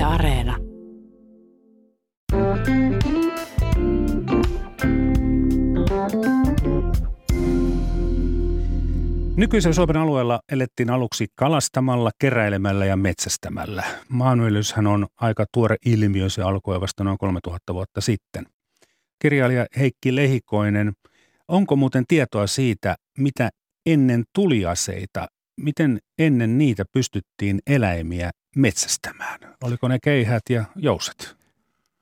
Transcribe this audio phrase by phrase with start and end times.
[0.00, 0.56] Yle Areena.
[9.36, 13.84] Nykyisen Suomen alueella elettiin aluksi kalastamalla, keräilemällä ja metsästämällä.
[14.08, 18.46] Maanviljelyshän on aika tuore ilmiö, se alkoi vasta noin 3000 vuotta sitten.
[19.22, 20.92] Kirjailija Heikki Lehikoinen,
[21.48, 23.50] onko muuten tietoa siitä, mitä
[23.86, 25.26] ennen tuliaseita,
[25.60, 29.40] miten ennen niitä pystyttiin eläimiä metsästämään?
[29.62, 31.36] Oliko ne keihät ja jouset?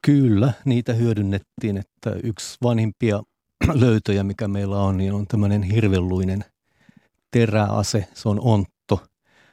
[0.02, 3.22] Kyllä, niitä hyödynnettiin, että yksi vanhimpia
[3.74, 6.44] löytöjä, mikä meillä on, niin on tämmöinen hirvelluinen–
[7.30, 9.06] teräase, se on ontto.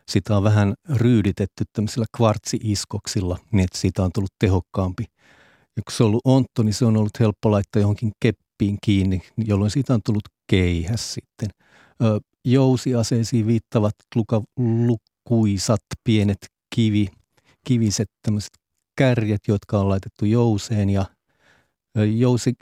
[0.08, 5.03] Sitä on vähän ryyditetty tämmöisillä kvartsi-iskoksilla, niin että siitä on tullut tehokkaampi.
[5.77, 9.22] Ja kun se on ollut ontto, niin se on ollut helppo laittaa johonkin keppiin kiinni,
[9.38, 11.50] jolloin siitä on tullut keihäs sitten.
[12.03, 17.08] Ö, jousiaseisiin viittavat luka, lukuisat pienet kivi,
[17.68, 18.54] kiviset tämmöiset
[18.98, 21.06] kärjet, jotka on laitettu jouseen ja
[22.17, 22.54] jousi,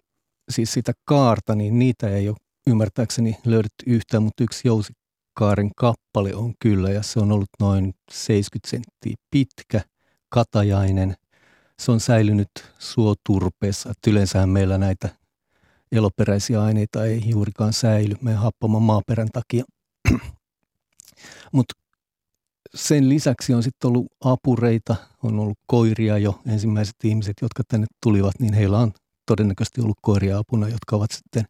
[0.49, 4.93] siis sitä kaarta, niin niitä ei ole ymmärtääkseni löydetty yhtään, mutta yksi jousi,
[5.33, 9.81] kaaren kappale on kyllä ja se on ollut noin 70 senttiä pitkä,
[10.29, 11.15] katajainen.
[11.79, 13.89] Se on säilynyt suoturpeessa.
[13.89, 15.09] Että yleensähän meillä näitä
[15.91, 19.63] eloperäisiä aineita ei juurikaan säily meidän happaman maaperän takia.
[21.53, 21.82] Mutta
[22.75, 26.41] sen lisäksi on sitten ollut apureita, on ollut koiria jo.
[26.47, 28.93] Ensimmäiset ihmiset, jotka tänne tulivat, niin heillä on
[29.25, 31.43] todennäköisesti ollut koiria apuna, jotka ovat sitten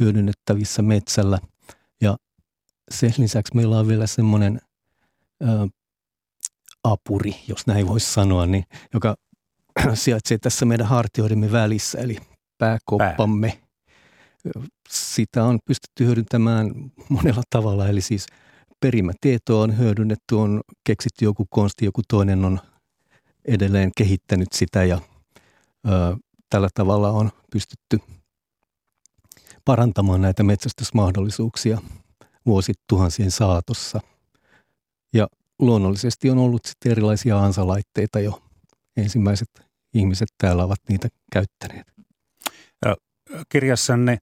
[0.00, 1.38] hyödynnettävissä metsällä–
[2.90, 4.60] sen lisäksi meillä on vielä semmoinen
[6.84, 9.16] apuri, jos näin voisi sanoa, niin, joka
[9.94, 12.18] sijaitsee tässä meidän hartioidemme välissä, eli
[12.58, 13.48] pääkoppamme.
[13.48, 14.62] Pää.
[14.88, 16.72] Sitä on pystytty hyödyntämään
[17.08, 18.26] monella tavalla, eli siis
[18.82, 22.60] perimätietoa on hyödynnetty, on keksitty joku konsti, joku toinen on
[23.44, 25.00] edelleen kehittänyt sitä ja
[25.88, 26.16] ö,
[26.50, 28.00] tällä tavalla on pystytty
[29.64, 31.78] parantamaan näitä metsästysmahdollisuuksia–
[32.46, 34.00] vuosituhansien saatossa.
[35.14, 35.28] Ja
[35.58, 38.42] luonnollisesti on ollut sitten erilaisia ansalaitteita jo.
[38.96, 39.48] Ensimmäiset
[39.94, 41.86] ihmiset täällä ovat niitä käyttäneet.
[42.84, 42.96] Ja
[43.48, 44.18] kirjassanne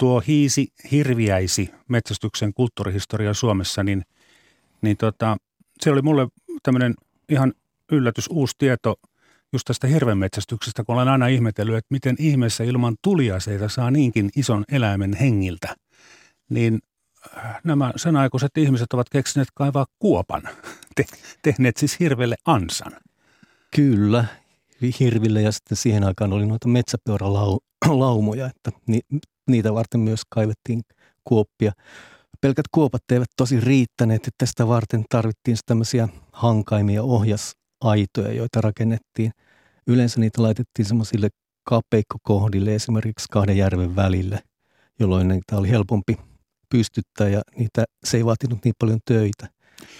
[0.00, 4.02] tuo hiisi hirviäisi metsästyksen kulttuurihistoria Suomessa, niin,
[4.82, 5.36] niin tota,
[5.80, 6.28] se oli mulle
[6.62, 6.94] tämmöinen
[7.28, 7.52] ihan
[7.92, 8.94] yllätys, uusi tieto
[9.52, 14.64] just tästä hirvenmetsästyksestä, kun olen aina ihmetellyt, että miten ihmeessä ilman tuliaseita saa niinkin ison
[14.72, 15.76] eläimen hengiltä.
[16.50, 16.78] Niin
[17.64, 20.42] nämä sen aikuiset ihmiset ovat keksineet kaivaa kuopan,
[20.96, 21.04] Te,
[21.42, 22.92] tehneet siis hirvelle ansan.
[23.76, 24.24] Kyllä,
[25.00, 29.00] hirville ja sitten siihen aikaan oli noita metsäpeuralaumoja, että ni,
[29.50, 30.80] niitä varten myös kaivettiin
[31.24, 31.72] kuoppia.
[32.40, 39.32] Pelkät kuopat eivät tosi riittäneet, että tästä varten tarvittiin tämmöisiä hankaimia ohjasaitoja, joita rakennettiin.
[39.86, 41.28] Yleensä niitä laitettiin semmoisille
[41.64, 44.38] kapeikkokohdille, esimerkiksi kahden järven välille,
[45.00, 46.16] jolloin niitä oli helpompi
[46.70, 49.48] pystyttää ja niitä, se ei vaatinut niin paljon töitä.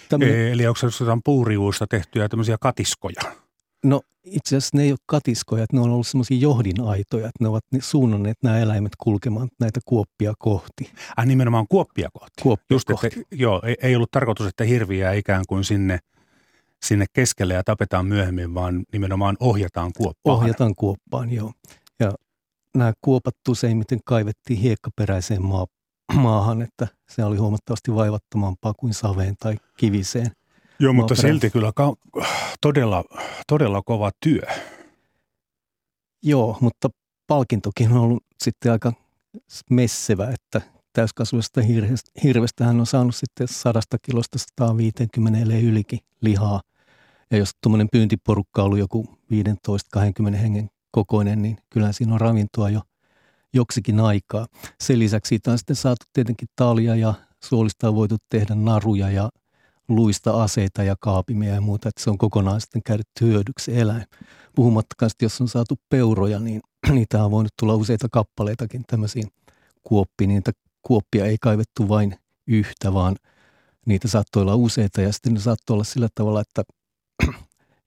[0.09, 3.40] Tämmönen, Eli onko se jotain puuriuusta tehtyjä tämmöisiä katiskoja?
[3.83, 7.47] No itse asiassa ne ei ole katiskoja, että ne on ollut semmoisia johdinaitoja, että ne
[7.47, 10.91] ovat suunnanneet nämä eläimet kulkemaan näitä kuoppia kohti.
[11.19, 12.41] Äh, nimenomaan kuoppia kohti.
[12.41, 13.07] Kuoppia Just, kohti.
[13.07, 15.99] Että, joo, ei, ei ollut tarkoitus, että hirviää ikään kuin sinne,
[16.85, 20.37] sinne keskelle ja tapetaan myöhemmin, vaan nimenomaan ohjataan kuoppaan.
[20.37, 21.51] Ohjataan kuoppaan, joo.
[21.99, 22.13] Ja
[22.75, 25.67] nämä kuopat useimmiten kaivettiin hiekkaperäiseen maa,
[26.13, 30.31] maahan, että se oli huomattavasti vaivattomampaa kuin saveen tai kiviseen.
[30.81, 31.33] Joo, mutta maaperään.
[31.33, 31.95] silti kyllä ka-
[32.61, 33.03] todella,
[33.47, 34.41] todella kova työ.
[36.23, 36.89] Joo, mutta
[37.27, 38.93] palkintokin on ollut sitten aika
[39.69, 40.61] messevä, että
[40.93, 41.61] täyskasvuisesta
[42.23, 46.61] hirvestä hän on saanut sitten sadasta kilosta 150 ylikin lihaa.
[47.31, 49.17] Ja jos tuommoinen pyyntiporukka on ollut joku
[50.31, 52.81] 15-20 hengen kokoinen, niin kyllä siinä on ravintoa jo
[53.53, 54.47] joksikin aikaa.
[54.83, 57.13] Sen lisäksi siitä on sitten saatu tietenkin talia ja
[57.43, 59.29] suolista on voitu tehdä naruja ja
[59.95, 64.05] luista aseita ja kaapimia ja muuta, että se on kokonaan sitten käytetty hyödyksi eläin.
[64.55, 66.61] Puhumattakaan sitten, jos on saatu peuroja, niin
[66.93, 69.27] niitä on voinut tulla useita kappaleitakin tämmöisiin
[69.83, 70.29] kuoppiin.
[70.29, 70.51] Niitä
[70.81, 72.15] kuoppia ei kaivettu vain
[72.47, 73.15] yhtä, vaan
[73.85, 76.63] niitä saattoi olla useita ja sitten ne saattoi olla sillä tavalla, että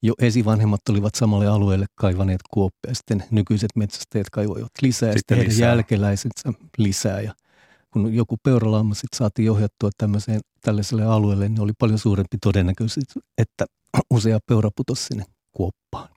[0.03, 2.95] jo esivanhemmat olivat samalle alueelle kaivaneet kuoppia.
[2.95, 5.69] Sitten nykyiset metsästäjät kaivoivat lisää ja sitten heidän lisää.
[5.69, 7.21] jälkeläisensä lisää.
[7.21, 7.35] Ja
[7.95, 13.65] kun joku peuralauma sitten saatiin ohjattua tämmöiseen, tällaiselle alueelle, niin oli paljon suurempi todennäköisyys, että
[14.15, 16.09] usea peura putosi sinne kuoppaan.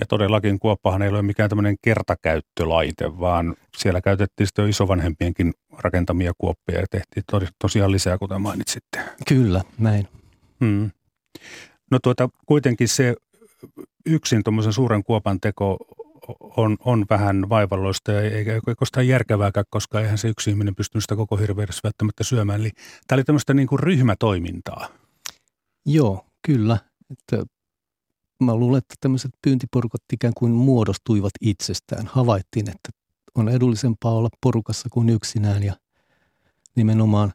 [0.00, 6.32] Ja todellakin kuoppahan ei ole mikään tämmöinen kertakäyttölaite, vaan siellä käytettiin sitten jo isovanhempienkin rakentamia
[6.38, 7.24] kuoppia ja tehtiin
[7.58, 9.00] tosiaan lisää, kuten mainitsitte.
[9.28, 10.08] Kyllä, näin.
[10.64, 10.90] Hmm.
[11.90, 13.14] No tuota, kuitenkin se
[14.06, 15.76] yksin tuommoisen suuren kuopan teko
[16.40, 21.16] on, on vähän vaivalloista ja eikä oikeastaan järkevääkään, koska eihän se yksi ihminen pystynyt sitä
[21.16, 22.60] koko hirveydessä välttämättä syömään.
[22.60, 22.70] Eli
[23.06, 24.88] tämä oli tämmöistä niin kuin ryhmätoimintaa.
[25.86, 26.78] Joo, kyllä.
[27.10, 27.44] Että
[28.40, 32.06] mä luulen, että tämmöiset pyyntiporukat ikään kuin muodostuivat itsestään.
[32.06, 32.90] Havaittiin, että
[33.34, 35.76] on edullisempaa olla porukassa kuin yksinään ja
[36.76, 37.32] nimenomaan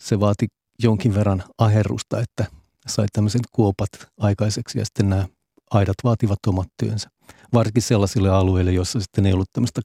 [0.00, 0.46] se vaati
[0.82, 2.44] jonkin verran aherrusta, että
[2.86, 5.26] sai tämmöisen kuopat aikaiseksi ja sitten nämä
[5.70, 7.10] aidat vaativat omat työnsä.
[7.52, 9.80] Varsinkin sellaisille alueille, joissa sitten ei ollut tämmöistä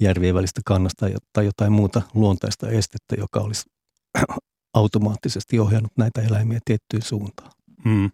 [0.00, 3.62] järvien välistä kannasta tai jotain muuta luontaista estettä, joka olisi
[4.74, 7.50] automaattisesti ohjannut näitä eläimiä tiettyyn suuntaan.
[7.84, 8.10] Hmm.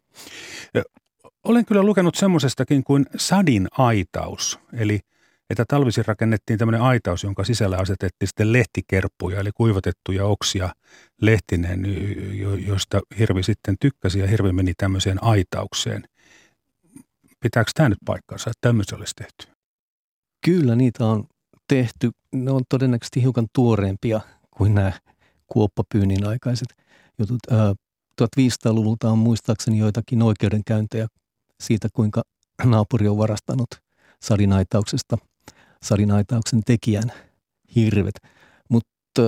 [1.44, 5.00] Olen kyllä lukenut semmoisestakin kuin sadin aitaus, eli
[5.50, 10.74] että talvisin rakennettiin tämmöinen aitaus, jonka sisällä asetettiin sitten lehtikerppuja, eli kuivatettuja oksia
[11.20, 11.86] lehtineen,
[12.66, 16.04] joista hirvi sitten tykkäsi ja hirvi meni tämmöiseen aitaukseen.
[17.44, 19.46] Pitääkö tämä nyt paikkaansa, että tämmöisiä olisi tehty?
[20.44, 21.24] Kyllä niitä on
[21.68, 22.10] tehty.
[22.34, 24.20] Ne on todennäköisesti hiukan tuoreempia
[24.50, 24.92] kuin nämä
[25.46, 26.68] kuoppapyynnin aikaiset
[27.18, 27.38] jutut.
[28.22, 31.06] 1500-luvulta on muistaakseni joitakin oikeudenkäyntejä
[31.62, 32.22] siitä, kuinka
[32.64, 33.68] naapuri on varastanut
[34.22, 35.18] sadinaitauksesta
[35.82, 37.12] sadinaitauksen tekijän
[37.76, 38.14] hirvet.
[38.70, 39.22] Mutta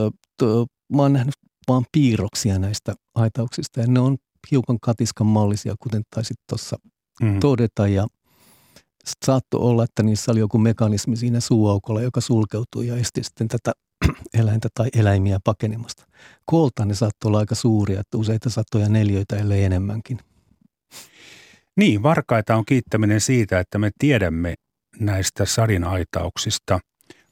[0.92, 1.34] mä oon nähnyt
[1.68, 4.16] vaan piirroksia näistä aitauksista ja ne on
[4.50, 6.76] hiukan katiskan mallisia, kuten taisit tuossa
[7.22, 7.40] mm.
[7.40, 7.88] todeta.
[7.88, 8.06] Ja
[9.24, 13.72] saattoi olla, että niissä oli joku mekanismi siinä suuaukolla, joka sulkeutui ja esti sitten tätä
[14.40, 16.06] eläintä tai eläimiä pakenemasta.
[16.44, 20.18] Koolta ne saattoi olla aika suuria, että useita satoja neljöitä, ellei enemmänkin.
[21.76, 24.54] Niin, varkaita on kiittäminen siitä, että me tiedämme
[25.00, 26.80] näistä sadinaitauksista,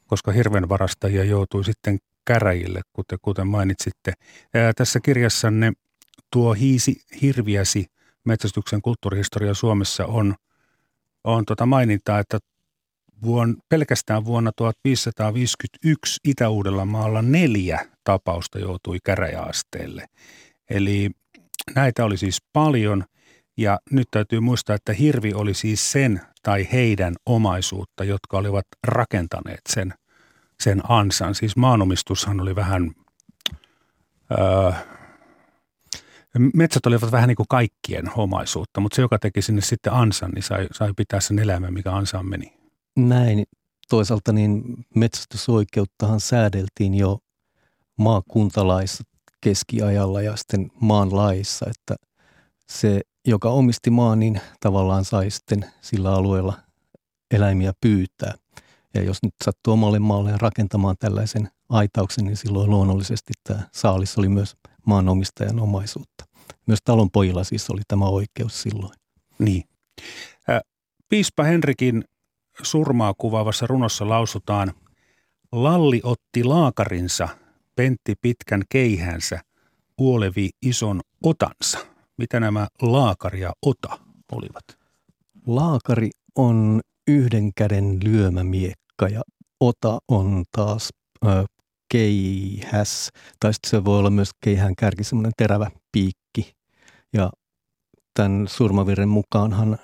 [0.06, 4.12] koska hirvenvarastajia joutui sitten käräjille, kuten, kuten mainitsitte.
[4.54, 5.72] Ää, tässä kirjassanne
[6.32, 7.86] tuo hiisi hirviäsi
[8.24, 10.34] metsästyksen kulttuurihistoria Suomessa on,
[11.24, 12.38] on tota mainintaa, että
[13.22, 20.06] vuon, pelkästään vuonna 1551 Itä-Uudellamaalla neljä tapausta joutui käräjäasteelle.
[20.70, 21.10] Eli
[21.74, 23.04] näitä oli siis paljon
[23.56, 29.60] ja nyt täytyy muistaa, että hirvi oli siis sen tai heidän omaisuutta, jotka olivat rakentaneet
[29.68, 29.94] sen,
[30.60, 31.34] sen ansan.
[31.34, 32.90] Siis maanomistushan oli vähän,
[34.30, 34.72] öö,
[36.54, 40.42] metsät olivat vähän niin kuin kaikkien omaisuutta, mutta se, joka teki sinne sitten ansan, niin
[40.42, 42.52] sai, sai pitää sen elämän, mikä ansaan meni.
[42.96, 43.44] Näin.
[43.88, 44.62] Toisaalta niin
[44.94, 47.18] metsästysoikeuttahan säädeltiin jo
[47.98, 49.04] maakuntalaissa
[49.40, 51.96] keskiajalla ja sitten maan laissa, että
[52.68, 56.54] se joka omisti maan, niin tavallaan sai sitten sillä alueella
[57.30, 58.34] eläimiä pyytää.
[58.94, 64.28] Ja jos nyt sattuu omalle maalle rakentamaan tällaisen aitauksen, niin silloin luonnollisesti tämä saalis oli
[64.28, 64.56] myös
[64.86, 66.13] maanomistajan omaisuutta.
[66.66, 68.94] Myös talonpojilla siis oli tämä oikeus silloin.
[69.38, 69.64] Niin.
[71.08, 72.04] Piispa Henrikin
[72.62, 74.72] surmaa kuvaavassa runossa lausutaan,
[75.52, 77.28] Lalli otti laakarinsa,
[77.76, 79.40] Pentti pitkän keihänsä,
[79.98, 81.78] uolevi ison otansa–
[82.18, 83.98] mitä nämä laakari ja ota
[84.32, 84.78] olivat?
[85.46, 89.22] Laakari on yhden käden lyömämiekka ja
[89.60, 90.88] ota on taas
[91.26, 91.44] ö,
[91.88, 96.23] keihäs, tai sitten se voi olla myös keihään kärki, semmoinen terävä piikki.
[97.14, 97.30] Ja
[98.14, 99.78] tämän surmavirren mukaanhan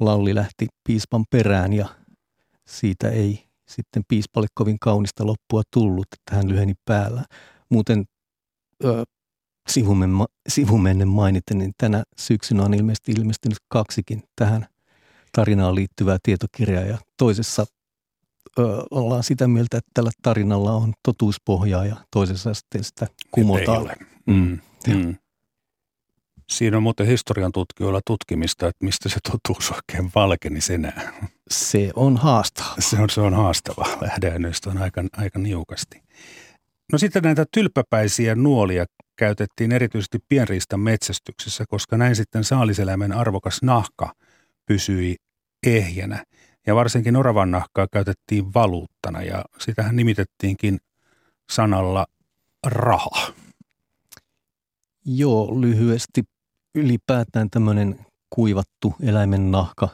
[0.00, 1.88] Lalli lähti piispan perään ja
[2.68, 7.24] siitä ei sitten piispalle kovin kaunista loppua tullut, että hän lyheni päällä.
[7.70, 8.04] Muuten
[8.84, 9.04] ö,
[10.48, 14.66] sivumennen mainiten, niin tänä syksynä on ilmeisesti ilmestynyt kaksikin tähän
[15.32, 17.66] tarinaan liittyvää tietokirjaa ja toisessa
[18.58, 23.90] ö, ollaan sitä mieltä, että tällä tarinalla on totuuspohjaa ja toisessa sitten sitä kumotaan.
[24.26, 24.58] Mm.
[24.88, 25.16] Mm.
[26.52, 31.14] Siinä on muuten historian tutkijoilla tutkimista, että mistä se totuus oikein valkeni senään.
[31.50, 32.74] Se on haastava.
[32.78, 33.86] Se on, se on haastava.
[34.00, 36.02] Lähdeaineista on aika, aika niukasti.
[36.92, 38.84] No sitten näitä tylppäpäisiä nuolia
[39.16, 44.14] käytettiin erityisesti pienriistan metsästyksessä, koska näin sitten saaliseläimen arvokas nahka
[44.66, 45.16] pysyi
[45.66, 46.24] ehjänä.
[46.66, 50.78] Ja varsinkin oravan nahkaa käytettiin valuuttana ja sitähän nimitettiinkin
[51.50, 52.06] sanalla
[52.66, 53.32] raha.
[55.04, 56.22] Joo, lyhyesti
[56.74, 57.98] ylipäätään tämmöinen
[58.30, 59.88] kuivattu eläimen nahka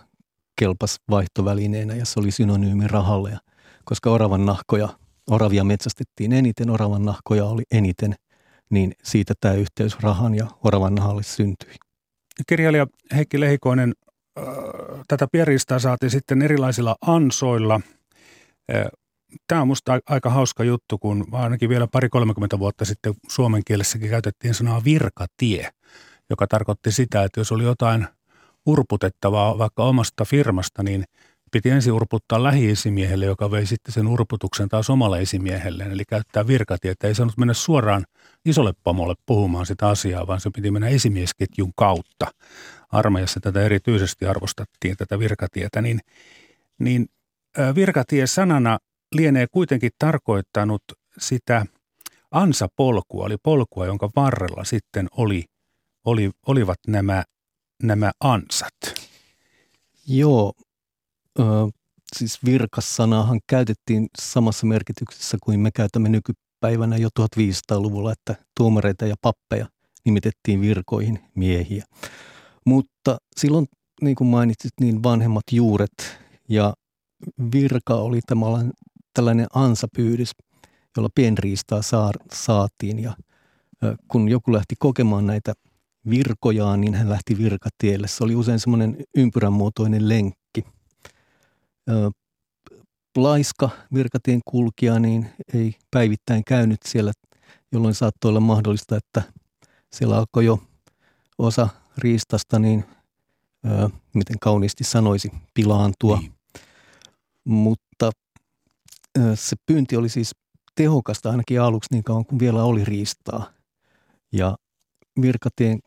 [0.60, 3.30] kelpas vaihtovälineenä ja se oli synonyymi rahalle.
[3.30, 3.38] Ja
[3.84, 4.88] koska oravan nahkoja,
[5.30, 8.14] oravia metsästettiin eniten, oravan nahkoja oli eniten–
[8.70, 11.74] niin siitä tämä yhteys rahan ja oravan nahalle syntyi.
[12.46, 13.94] Kirjailija Heikki Lehikoinen,
[15.08, 17.80] tätä pieristä saatiin sitten erilaisilla ansoilla.
[19.48, 24.54] Tämä on minusta aika hauska juttu, kun ainakin vielä pari-kolmekymmentä vuotta sitten suomen kielessäkin käytettiin
[24.54, 25.70] sanaa virkatie,
[26.30, 28.06] joka tarkoitti sitä, että jos oli jotain
[28.66, 31.04] urputettavaa vaikka omasta firmasta, niin
[31.52, 37.06] piti ensin urputtaa lähiesimiehelle, joka vei sitten sen urputuksen taas omalle esimiehelle, eli käyttää virkatietä.
[37.06, 38.04] Ei saanut mennä suoraan
[38.44, 42.26] isolle pomolle puhumaan sitä asiaa, vaan se piti mennä esimiesketjun kautta.
[42.92, 46.00] Armeijassa tätä erityisesti arvostattiin, tätä virkatietä, niin,
[46.78, 47.06] niin
[47.74, 48.78] virkatie sanana
[49.12, 50.82] lienee kuitenkin tarkoittanut
[51.18, 51.66] sitä
[52.30, 55.44] ansapolkua, eli polkua, jonka varrella sitten oli,
[56.04, 57.24] oli, olivat nämä,
[57.82, 59.08] nämä ansat.
[60.06, 60.52] Joo,
[61.38, 61.42] ö,
[62.16, 69.66] siis virkassanahan käytettiin samassa merkityksessä kuin me käytämme nykypäivänä jo 1500-luvulla, että tuomareita ja pappeja
[70.04, 71.84] nimitettiin virkoihin miehiä.
[72.64, 73.66] Mutta silloin,
[74.02, 76.74] niin kuin mainitsit, niin vanhemmat juuret ja
[77.52, 78.20] virka oli
[79.14, 80.30] tällainen ansapyydys,
[80.96, 81.80] jolla pienriistaa
[82.32, 83.16] saatiin ja
[84.08, 85.52] kun joku lähti kokemaan näitä
[86.10, 88.08] virkojaan, niin hän lähti virkatielle.
[88.08, 90.64] Se oli usein semmoinen ympyränmuotoinen lenkki.
[93.16, 97.12] Laiska virkatien kulkija niin ei päivittäin käynyt siellä,
[97.72, 99.22] jolloin saattoi olla mahdollista, että
[99.92, 100.62] siellä alkoi jo
[101.38, 102.84] osa riistasta, niin
[104.14, 106.18] miten kauniisti sanoisi, pilaantua.
[106.18, 106.32] Niin.
[107.44, 108.10] Mutta
[109.34, 110.34] se pyynti oli siis
[110.74, 113.52] tehokasta ainakin aluksi niin kauan kuin vielä oli riistaa.
[114.32, 114.56] Ja
[115.22, 115.78] virkatien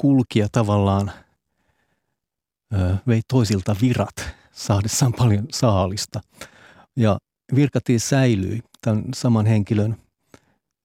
[0.00, 1.12] kulkija tavallaan
[2.74, 4.14] ö, vei toisilta virat
[4.52, 6.20] saadessaan paljon saalista.
[6.96, 7.18] Ja
[7.54, 9.96] virkatie säilyi tämän saman henkilön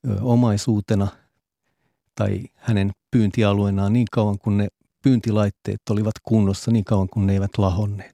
[0.07, 1.07] ö, omaisuutena
[2.15, 4.67] tai hänen pyyntialueenaan niin kauan kuin ne
[5.03, 8.13] pyyntilaitteet olivat kunnossa, niin kauan kuin ne eivät lahonneet.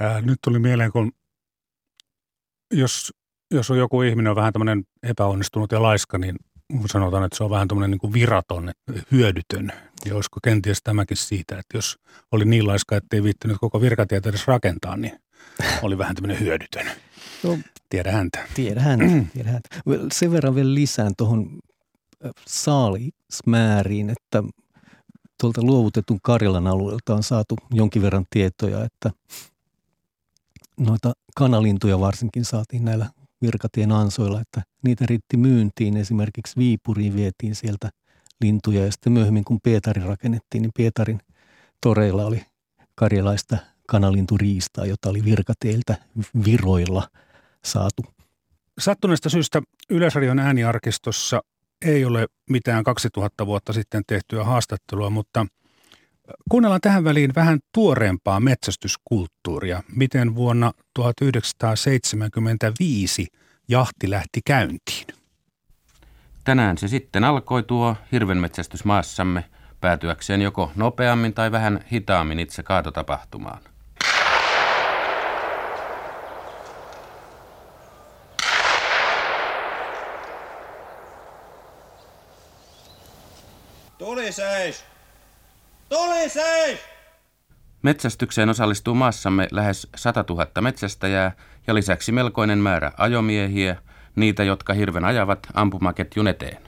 [0.00, 1.12] Ää, nyt tuli mieleen, kun
[2.72, 3.12] jos,
[3.50, 6.36] jos on joku ihminen on vähän tämmöinen epäonnistunut ja laiska, niin
[6.92, 8.72] sanotaan, että se on vähän tämmöinen niin viraton,
[9.12, 9.72] hyödytön.
[10.06, 11.98] Ja olisiko kenties tämäkin siitä, että jos
[12.32, 15.20] oli niin laiska, että ei viittynyt koko virkatietä edes rakentaa, niin
[15.82, 16.86] oli vähän tämmöinen hyödytön.
[17.42, 18.38] No, tiedä häntä.
[18.54, 19.68] Tiedä häntä, tiedä häntä.
[20.12, 21.58] Sen verran vielä lisään tuohon
[22.46, 24.42] saalismääriin, että
[25.40, 29.10] tuolta luovutetun Karjalan alueelta on saatu jonkin verran tietoja, että
[30.80, 33.10] noita kanalintuja varsinkin saatiin näillä
[33.42, 35.96] virkatien ansoilla, että niitä riitti myyntiin.
[35.96, 37.90] Esimerkiksi Viipuriin vietiin sieltä
[38.40, 41.20] lintuja ja sitten myöhemmin kun Pietari rakennettiin, niin Pietarin
[41.80, 42.42] toreilla oli
[42.94, 43.56] karjalaista
[43.86, 45.96] kanalinturiistaa, jota oli virkateiltä
[46.44, 47.08] viroilla
[47.64, 48.02] saatu.
[48.78, 51.42] Sattuneesta syystä Yleisradion ääniarkistossa
[51.84, 55.46] ei ole mitään 2000 vuotta sitten tehtyä haastattelua, mutta–
[56.50, 59.82] Kuunnellaan tähän väliin vähän tuoreempaa metsästyskulttuuria.
[59.96, 63.26] Miten vuonna 1975
[63.68, 65.06] jahti lähti käyntiin?
[66.44, 69.44] Tänään se sitten alkoi tuo hirvenmetsästys maassamme
[69.80, 73.62] päätyäkseen joko nopeammin tai vähän hitaammin itse kaatotapahtumaan.
[83.98, 84.91] Tuli seis!
[85.92, 86.78] Tuli seis!
[87.82, 91.32] Metsästykseen osallistuu maassamme lähes 100 000 metsästäjää
[91.66, 93.76] ja lisäksi melkoinen määrä ajomiehiä,
[94.16, 96.62] niitä, jotka hirven ajavat ampumaketjun eteen.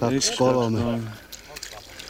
[0.00, 1.00] Kaksi, kolme.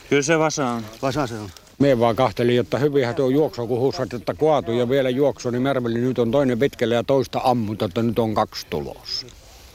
[0.09, 0.83] Kyllä se vasa on.
[1.03, 1.49] Vasa se on.
[1.79, 5.63] Me vaan kahtelin, että hyvinhän tuo juoksu, kun hussat, että kaatu ja vielä juoksu, niin
[5.63, 9.27] Merveli nyt on toinen pitkälle ja toista ammuta, että nyt on kaksi tulossa.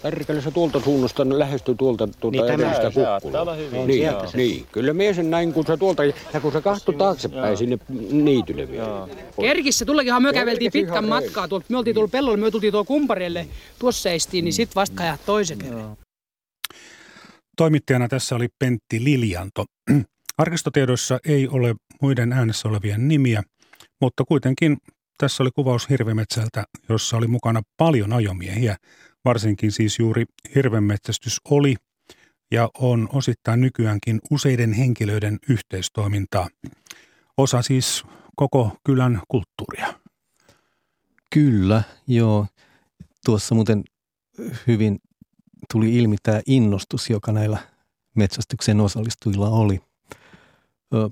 [0.02, 3.56] Perkele se tuolta suunnasta lähestyy tuolta tuota niin edellistä kukkulaa.
[3.56, 7.58] Niin, niin, niin, kyllä mies sen näin, kun se tuolta, ja kun se kahtui taaksepäin
[7.58, 7.80] sinne
[8.12, 9.08] niitylle vielä.
[9.42, 11.48] Kerkissä tullakinhan me käveltiin pitkän matkaa.
[11.48, 13.48] Tuolta, me oltiin tullut pellolle, me tultiin tuolla kumparelle,
[13.80, 15.98] tuossa seistiin, niin sitten vasta kajat toisen kerran.
[17.58, 19.66] Toimittajana tässä oli Pentti Liljanto.
[20.38, 23.44] Arkistotiedoissa ei ole muiden äänessä olevien nimiä,
[24.02, 24.78] mutta kuitenkin
[25.18, 28.76] tässä oli kuvaus hirvemetsältä, jossa oli mukana paljon ajomiehiä–
[29.26, 31.76] varsinkin siis juuri hirvenmetsästys oli
[32.52, 36.50] ja on osittain nykyäänkin useiden henkilöiden yhteistoimintaa.
[37.38, 38.04] Osa siis
[38.36, 39.94] koko kylän kulttuuria.
[41.34, 42.48] Kyllä, joo.
[43.26, 43.84] Tuossa muuten
[44.68, 45.00] hyvin
[45.72, 47.58] tuli ilmi tämä innostus, joka näillä
[48.16, 49.82] metsästyksen osallistujilla oli.
[50.94, 51.10] Ö,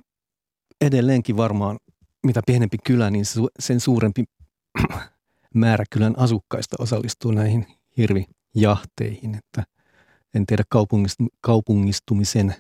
[0.82, 1.78] edelleenkin varmaan,
[2.26, 3.26] mitä pienempi kylä, niin
[3.60, 4.24] sen suurempi
[5.54, 7.68] määrä kylän asukkaista osallistuu näihin
[7.98, 9.64] hirvijahteihin, että
[10.34, 10.64] en tiedä
[11.42, 12.56] kaupungistumisen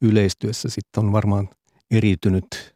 [0.00, 1.48] yleistyessä sitten on varmaan
[1.90, 2.74] eriytynyt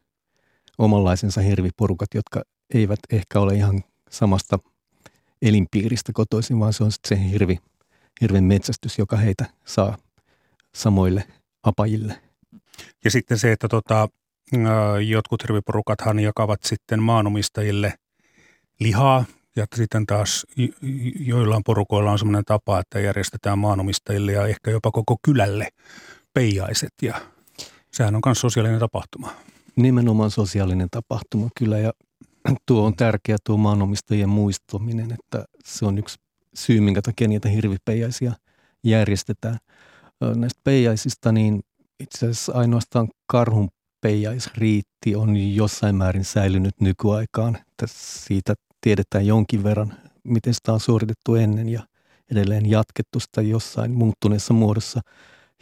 [0.77, 2.41] omanlaisensa hirviporukat, jotka
[2.73, 4.59] eivät ehkä ole ihan samasta
[5.41, 7.59] elinpiiristä kotoisin, vaan se on sitten se hirvi,
[8.21, 9.97] hirven metsästys, joka heitä saa
[10.75, 11.27] samoille
[11.63, 12.21] apajille.
[13.03, 14.09] Ja sitten se, että tota,
[15.07, 17.93] jotkut hirviporukathan jakavat sitten maanomistajille
[18.79, 20.45] lihaa ja sitten taas
[21.19, 25.67] joillain porukoilla on sellainen tapa, että järjestetään maanomistajille ja ehkä jopa koko kylälle
[26.33, 27.21] peijaiset ja
[27.91, 29.31] sehän on myös sosiaalinen tapahtuma.
[29.75, 31.93] Nimenomaan sosiaalinen tapahtuma kyllä ja
[32.67, 36.17] tuo on tärkeä tuo maanomistajien muistuminen, että se on yksi
[36.55, 38.33] syy, minkä takia niitä hirvipeijaisia
[38.83, 39.57] järjestetään.
[40.35, 41.63] Näistä peijaisista niin
[41.99, 43.69] itse asiassa ainoastaan karhun
[44.01, 47.55] peijaisriitti on jossain määrin säilynyt nykyaikaan.
[47.55, 48.53] Että siitä
[48.85, 51.87] tiedetään jonkin verran, miten sitä on suoritettu ennen ja
[52.31, 55.01] edelleen jatkettu sitä jossain muuttuneessa muodossa.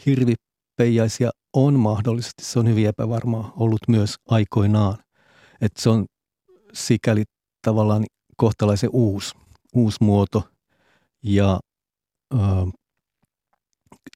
[0.05, 4.97] Hirvipeijaisia on mahdollisesti, se on hyvin epävarmaa ollut myös aikoinaan.
[5.61, 6.05] Että se on
[6.73, 7.23] sikäli
[7.65, 8.05] tavallaan
[8.37, 9.35] kohtalaisen uusi,
[9.75, 10.43] uusi muoto
[11.23, 11.59] ja
[12.33, 12.37] ö,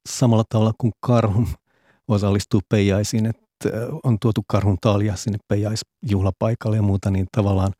[0.09, 1.47] samalla tavalla kuin karhun
[2.07, 3.69] osallistuu peijaisiin, että
[4.03, 7.73] on tuotu karhun talia sinne peijaisjuhlapaikalle ja muuta, niin tavallaan,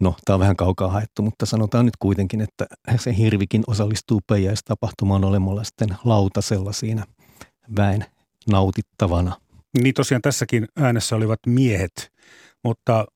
[0.00, 5.24] no tämä on vähän kaukaa haettu, mutta sanotaan nyt kuitenkin, että se hirvikin osallistuu peijaistapahtumaan
[5.24, 7.04] olemalla sitten lautasella siinä
[7.76, 8.04] väen
[8.50, 9.36] nautittavana.
[9.82, 12.12] Niin tosiaan tässäkin äänessä olivat miehet,
[12.64, 13.06] mutta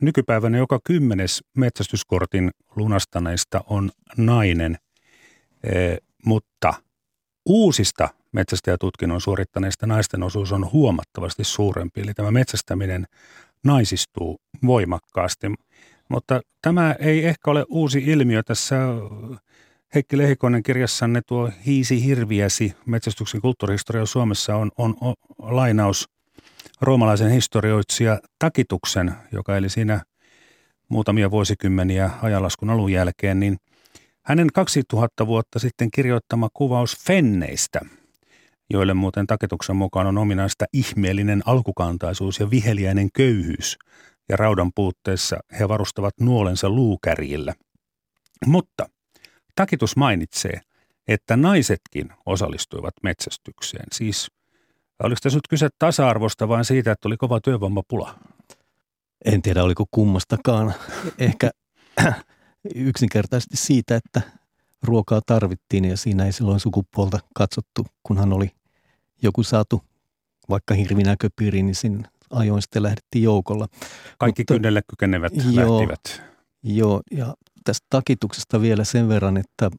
[0.00, 4.78] nykypäivänä joka kymmenes metsästyskortin lunastaneista on nainen,
[5.64, 5.96] e,
[6.26, 6.74] mutta
[7.46, 12.00] uusista metsästäjätutkinnon suorittaneista naisten osuus on huomattavasti suurempi.
[12.00, 13.06] Eli tämä metsästäminen
[13.64, 15.46] naisistuu voimakkaasti.
[16.10, 18.42] Mutta tämä ei ehkä ole uusi ilmiö.
[18.42, 18.76] Tässä
[19.94, 26.08] Heikki Lehikoinen kirjassanne tuo Hiisi hirviäsi metsästyksen kulttuurihistoria Suomessa on, on, on lainaus
[26.80, 30.02] roomalaisen historioitsija Takituksen, joka eli siinä
[30.88, 33.56] muutamia vuosikymmeniä ajanlaskun alun jälkeen, niin
[34.22, 37.80] hänen 2000 vuotta sitten kirjoittama kuvaus fenneistä,
[38.70, 43.78] joille muuten Takituksen mukaan on ominaista ihmeellinen alkukantaisuus ja viheliäinen köyhyys,
[44.30, 47.54] ja raudan puutteessa he varustavat nuolensa luukärjillä.
[48.46, 48.88] Mutta
[49.54, 50.60] Takitus mainitsee,
[51.08, 54.26] että naisetkin osallistuivat metsästykseen, siis–
[55.02, 58.18] Oliko tässä nyt kyse tasa-arvosta vai siitä, että oli kova työvoimapula?
[59.24, 60.74] En tiedä, oliko kummastakaan.
[61.18, 61.50] Ehkä
[62.74, 64.20] yksinkertaisesti siitä, että
[64.82, 68.50] ruokaa tarvittiin ja siinä ei silloin sukupuolta katsottu, kunhan oli
[69.22, 69.82] joku saatu
[70.50, 71.74] vaikka hirvinäköpiiri, niin
[72.30, 73.66] ajoin sitten lähdettiin joukolla.
[74.18, 76.22] Kaikki Mutta, kynnelle kykenevät joo, lähtivät.
[76.62, 79.70] Joo, ja tästä takituksesta vielä sen verran, että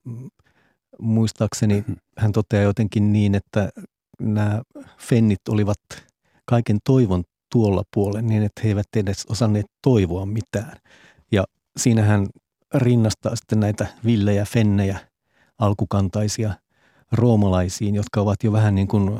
[0.99, 1.95] muistaakseni mm-hmm.
[2.17, 3.69] hän toteaa jotenkin niin, että
[4.21, 4.61] nämä
[4.97, 5.79] fennit olivat
[6.45, 10.77] kaiken toivon tuolla puolella niin, että he eivät edes osanneet toivoa mitään.
[11.31, 11.43] Ja
[11.77, 12.27] siinähän
[12.73, 14.99] rinnastaa sitten näitä villejä fennejä,
[15.57, 16.53] alkukantaisia
[17.11, 19.19] roomalaisiin, jotka ovat jo vähän niin kuin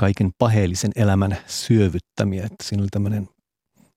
[0.00, 2.44] kaiken paheellisen elämän syövyttämiä.
[2.44, 3.28] Että siinä oli tämmöinen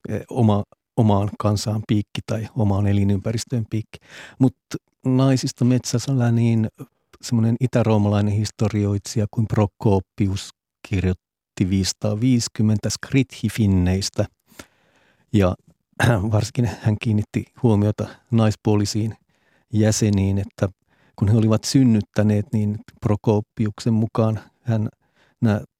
[0.09, 0.63] e, oma,
[0.97, 3.97] omaan kansaan piikki tai omaan elinympäristöön piikki.
[4.39, 6.67] Mutta naisista metsässä niin
[7.21, 10.49] semmoinen itäroomalainen historioitsija kuin Prokopius
[10.89, 14.25] kirjoitti 550 skrithifinneistä
[15.33, 15.55] ja
[16.31, 19.15] varsinkin hän kiinnitti huomiota naispuolisiin
[19.73, 20.69] jäseniin, että
[21.15, 24.89] kun he olivat synnyttäneet, niin Prokopiuksen mukaan hän,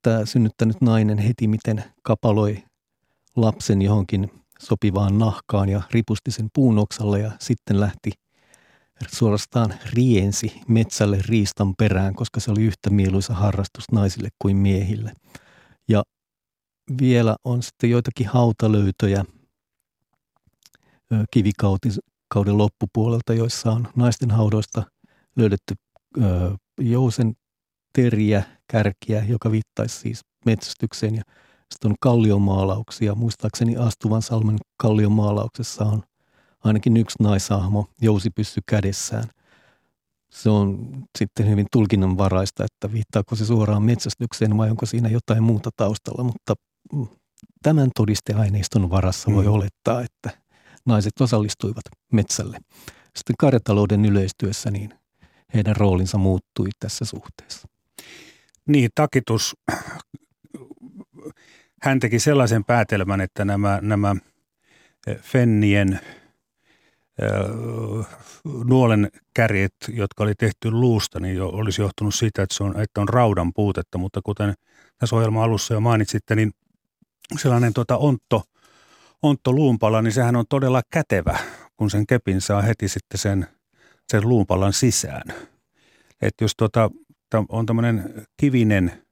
[0.03, 2.63] tämä synnyttänyt nainen heti miten kapaloi
[3.35, 8.11] lapsen johonkin sopivaan nahkaan ja ripusti sen puunoksalle ja sitten lähti
[9.11, 15.13] suorastaan riensi metsälle riistan perään, koska se oli yhtä mieluisa harrastus naisille kuin miehille.
[15.87, 16.03] Ja
[17.01, 19.25] vielä on sitten joitakin hautalöytöjä
[21.31, 24.83] kivikauden loppupuolelta, joissa on naisten haudoista
[25.35, 25.75] löydetty
[26.79, 27.33] jousen
[27.93, 31.15] teriä, kärkiä, joka viittaisi siis metsästykseen.
[31.15, 31.23] Ja
[31.73, 33.15] sitten on kalliomaalauksia.
[33.15, 36.03] Muistaakseni Astuvan salmen kalliomaalauksessa on
[36.63, 39.23] ainakin yksi naisahmo jousipyssy kädessään.
[40.31, 45.69] Se on sitten hyvin tulkinnanvaraista, että viittaako se suoraan metsästykseen vai onko siinä jotain muuta
[45.75, 46.53] taustalla, mutta
[46.93, 47.07] mm,
[47.63, 49.51] tämän todisteaineiston varassa voi mm.
[49.51, 50.41] olettaa, että
[50.86, 52.57] naiset osallistuivat metsälle.
[53.15, 54.93] Sitten karjatalouden yleistyessä niin
[55.53, 57.72] heidän roolinsa muuttui tässä suhteessa.
[58.67, 59.56] Niin, takitus.
[61.82, 64.15] Hän teki sellaisen päätelmän, että nämä, nämä
[65.21, 65.99] Fennien–
[68.63, 73.02] nuolen kärjet, jotka oli tehty luusta, niin jo olisi johtunut siitä, että, se on, että
[73.02, 74.54] on raudan puutetta, mutta kuten
[74.97, 76.52] tässä ohjelman alussa jo mainitsitte, niin
[77.38, 78.43] sellainen tuota ontto,
[79.21, 81.38] ontto luunpala, niin sehän on todella kätevä,
[81.78, 83.47] kun sen kepin saa heti sitten sen,
[84.12, 85.23] sen luunpalan sisään.
[86.21, 86.89] Että jos tuota,
[87.49, 89.03] on tämmöinen kivinen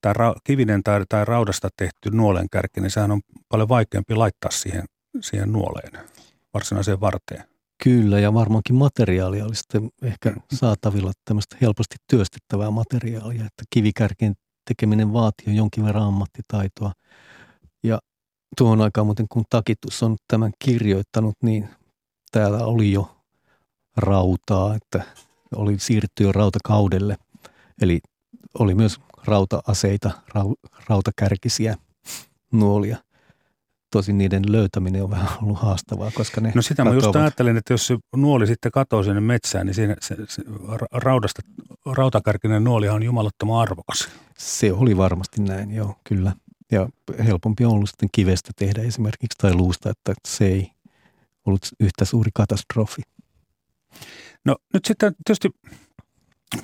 [0.00, 4.84] tai ra, kivinen tai, tai raudasta tehty nuolenkärki, niin sehän on paljon vaikeampi laittaa siihen,
[5.20, 6.04] siihen nuoleen,
[6.54, 7.44] varsinaiseen varteen.
[7.84, 10.40] Kyllä, ja varmaankin materiaalia oli sitten ehkä mm.
[10.54, 14.34] saatavilla tämmöistä helposti työstettävää materiaalia, että kivikärkien
[14.68, 16.92] tekeminen vaatii jo jonkin verran ammattitaitoa.
[17.82, 17.98] Ja
[18.58, 21.68] tuohon aikaan muuten, kun Takitus on tämän kirjoittanut, niin
[22.32, 23.16] täällä oli jo
[23.96, 25.02] rautaa, että
[25.56, 27.16] oli siirtynyt jo rautakaudelle.
[27.80, 28.00] Eli
[28.58, 30.10] oli myös rauta-aseita,
[30.88, 31.76] rautakärkisiä
[32.52, 32.96] nuolia–
[33.92, 37.72] tosin niiden löytäminen on vähän ollut haastavaa, koska ne No sitä mä just ajattelin, että
[37.72, 40.42] jos se nuoli sitten katoo sinne metsään, niin siinä se, se
[40.92, 41.42] raudasta,
[41.86, 44.08] rautakärkinen nuoli on jumalottoman arvokas.
[44.38, 46.32] Se oli varmasti näin, joo, kyllä.
[46.70, 46.88] Ja
[47.26, 50.70] helpompi on ollut sitten kivestä tehdä esimerkiksi tai luusta, että se ei
[51.46, 53.02] ollut yhtä suuri katastrofi.
[54.44, 55.50] No nyt sitten tietysti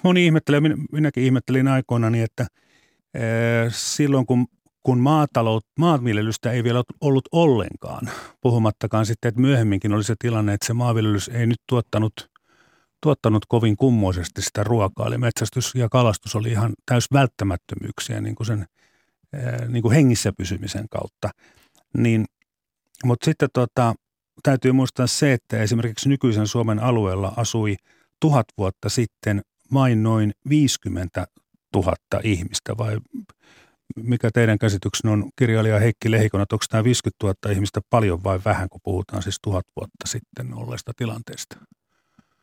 [0.03, 0.61] moni ihmettelee,
[0.93, 2.47] minäkin ihmettelin aikoinaan, niin että
[3.71, 4.47] silloin kun
[4.83, 10.67] kun maatalous, maanviljelystä ei vielä ollut ollenkaan, puhumattakaan sitten, että myöhemminkin oli se tilanne, että
[10.67, 12.31] se maanviljelys ei nyt tuottanut,
[13.03, 18.47] tuottanut kovin kummoisesti sitä ruokaa, eli metsästys ja kalastus oli ihan täys välttämättömyyksiä niin kuin
[18.47, 18.67] sen
[19.69, 21.31] niin kuin hengissä pysymisen kautta.
[21.97, 22.25] Niin,
[23.05, 23.95] mutta sitten tota,
[24.43, 27.77] täytyy muistaa se, että esimerkiksi nykyisen Suomen alueella asui
[28.21, 31.27] tuhat vuotta sitten vain noin 50
[31.75, 32.99] 000 ihmistä vai
[33.97, 38.41] mikä teidän käsityksen on kirjailija Heikki Lehikon, että onko tämä 50 000 ihmistä paljon vai
[38.45, 41.57] vähän, kun puhutaan siis tuhat vuotta sitten olleesta tilanteesta?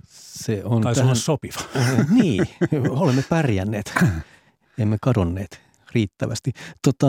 [0.08, 1.08] Se on Taisi tähän...
[1.08, 1.60] olla sopiva.
[2.22, 2.48] niin,
[2.90, 3.94] olemme pärjänneet,
[4.78, 5.62] emme kadonneet
[5.92, 6.52] riittävästi.
[6.82, 7.08] Tota,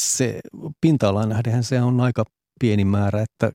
[0.00, 0.40] se
[0.80, 2.24] pinta-alaa nähdenhän se on aika
[2.60, 3.52] pieni määrä, että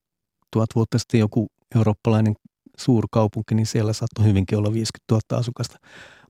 [0.51, 2.35] tuhat vuotta sitten joku eurooppalainen
[2.77, 5.77] suurkaupunki, niin siellä saattoi hyvinkin olla 50 000 asukasta.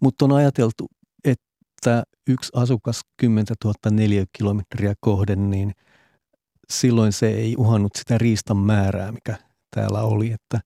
[0.01, 0.87] Mutta on ajateltu,
[1.23, 5.71] että yksi asukas 10 000 neliökilometriä kohden, niin
[6.69, 9.37] silloin se ei uhannut sitä riistan määrää, mikä
[9.75, 10.31] täällä oli.
[10.31, 10.59] Että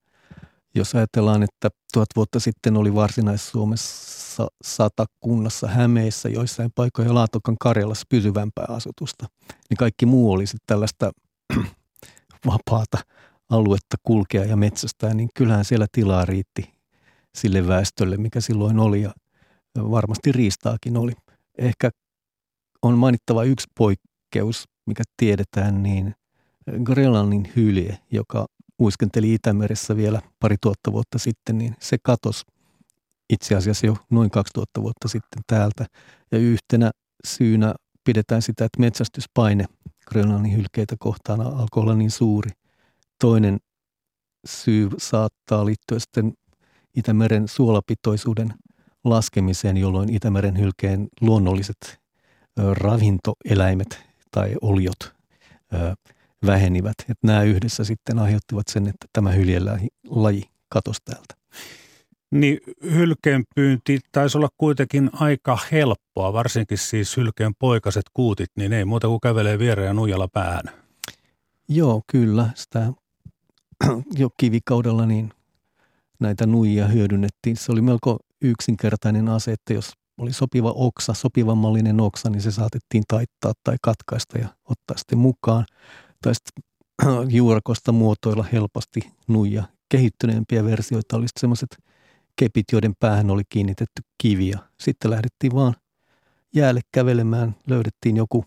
[0.75, 8.65] jos ajatellaan, että tuhat vuotta sitten oli Varsinais-Suomessa satakunnassa Hämeissä, joissain paikoissa Laatokan Karjalassa pysyvämpää
[8.69, 9.25] asutusta,
[9.69, 11.11] niin kaikki muu oli sitten tällaista
[12.47, 12.97] vapaata
[13.49, 16.73] aluetta kulkea ja metsästää, niin kyllähän siellä tilaa riitti
[17.35, 19.01] sille väestölle, mikä silloin oli.
[19.01, 19.13] Ja
[19.75, 21.13] varmasti riistaakin oli.
[21.57, 21.89] Ehkä
[22.81, 26.15] on mainittava yksi poikkeus, mikä tiedetään, niin
[26.83, 28.45] Grönlannin hylje, joka
[28.81, 32.45] uiskenteli Itämeressä vielä pari tuhatta vuotta sitten, niin se katosi
[33.29, 35.85] itse asiassa jo noin 2000 vuotta sitten täältä.
[36.31, 36.91] Ja yhtenä
[37.27, 39.65] syynä pidetään sitä, että metsästyspaine
[40.07, 42.51] Grönlannin hylkeitä kohtaan alkoi olla niin suuri.
[43.21, 43.57] Toinen
[44.47, 46.33] syy saattaa liittyä sitten
[46.95, 48.53] Itämeren suolapitoisuuden
[49.03, 51.99] laskemiseen, jolloin Itämeren hylkeen luonnolliset
[52.71, 55.13] ravintoeläimet tai oliot
[56.45, 56.95] vähenivät.
[56.99, 61.35] Että nämä yhdessä sitten aiheuttivat sen, että tämä hyljelaji katosi täältä.
[62.31, 68.85] Niin hylkeen pyynti taisi olla kuitenkin aika helppoa, varsinkin siis hylkeen poikaset kuutit, niin ei
[68.85, 70.63] muuta kuin kävelee viereen ja nuijalla päähän.
[71.69, 72.49] Joo, kyllä.
[72.55, 72.91] Sitä
[74.19, 75.33] jo kivikaudella niin
[76.19, 77.57] näitä nuijia hyödynnettiin.
[77.57, 82.51] Se oli melko yksinkertainen ase, että jos oli sopiva oksa, sopivan mallinen oksa, niin se
[82.51, 85.65] saatettiin taittaa tai katkaista ja ottaa sitten mukaan.
[86.21, 86.63] Tai sitten
[87.37, 89.63] juurakosta muotoilla helposti nuija.
[89.89, 91.77] Kehittyneempiä versioita oli semmoiset
[92.35, 94.59] kepit, joiden päähän oli kiinnitetty kiviä.
[94.79, 95.75] Sitten lähdettiin vaan
[96.55, 98.45] jäälle kävelemään, löydettiin joku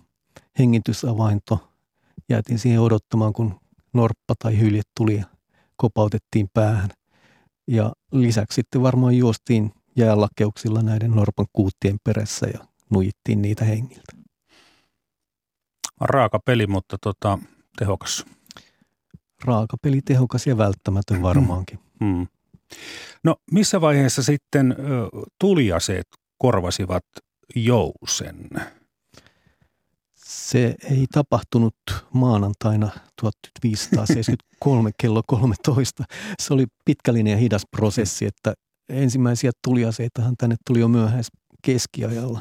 [0.58, 1.70] hengitysavainto,
[2.28, 3.59] jäätiin siihen odottamaan, kun
[3.92, 5.24] norppa tai hylje tuli ja
[5.76, 6.90] kopautettiin päähän.
[7.68, 12.58] Ja lisäksi sitten varmaan juostiin jäälakeuksilla näiden norpan kuuttien perässä ja
[12.90, 14.12] nujittiin niitä hengiltä.
[16.00, 17.38] Raaka peli, mutta tota,
[17.78, 18.26] tehokas.
[19.44, 21.78] Raaka peli, tehokas ja välttämätön varmaankin.
[22.04, 22.26] Hmm.
[23.24, 24.76] No missä vaiheessa sitten
[25.40, 26.06] tuliaseet
[26.38, 27.04] korvasivat
[27.56, 28.48] jousen?
[30.30, 31.76] Se ei tapahtunut
[32.12, 32.90] maanantaina
[33.20, 36.04] 1573 kello 13.
[36.40, 38.54] Se oli pitkällinen ja hidas prosessi, että
[38.88, 41.26] ensimmäisiä tuliaseitahan tänne tuli jo myöhäis
[41.62, 42.40] keskiajalla.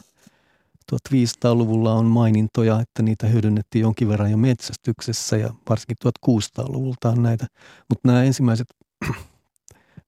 [0.91, 7.47] 1500-luvulla on mainintoja, että niitä hyödynnettiin jonkin verran jo metsästyksessä ja varsinkin 1600-luvulta on näitä.
[7.89, 8.67] Mutta nämä ensimmäiset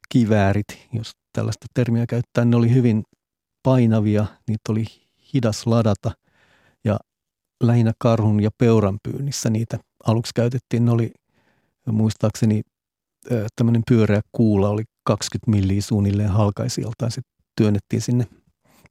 [0.10, 3.04] kiväärit, jos tällaista termiä käyttää, ne oli hyvin
[3.64, 4.86] painavia, niitä oli
[5.34, 6.12] hidas ladata
[6.84, 7.00] ja
[7.62, 10.86] lähinnä karhun ja peuran pyynnissä niitä aluksi käytettiin.
[10.86, 11.12] Ne oli
[11.92, 12.62] muistaakseni
[13.56, 17.12] tämmöinen pyöreä kuula oli 20 milliä suunnilleen halkaisijaltaan.
[17.12, 17.22] Se
[17.58, 18.28] työnnettiin sinne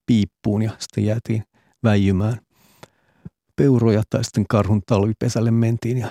[0.06, 1.42] piippuun ja sitten jäätiin
[1.84, 2.38] väijymään
[3.56, 6.08] peuroja tai sitten karhun talvipesälle mentiin ja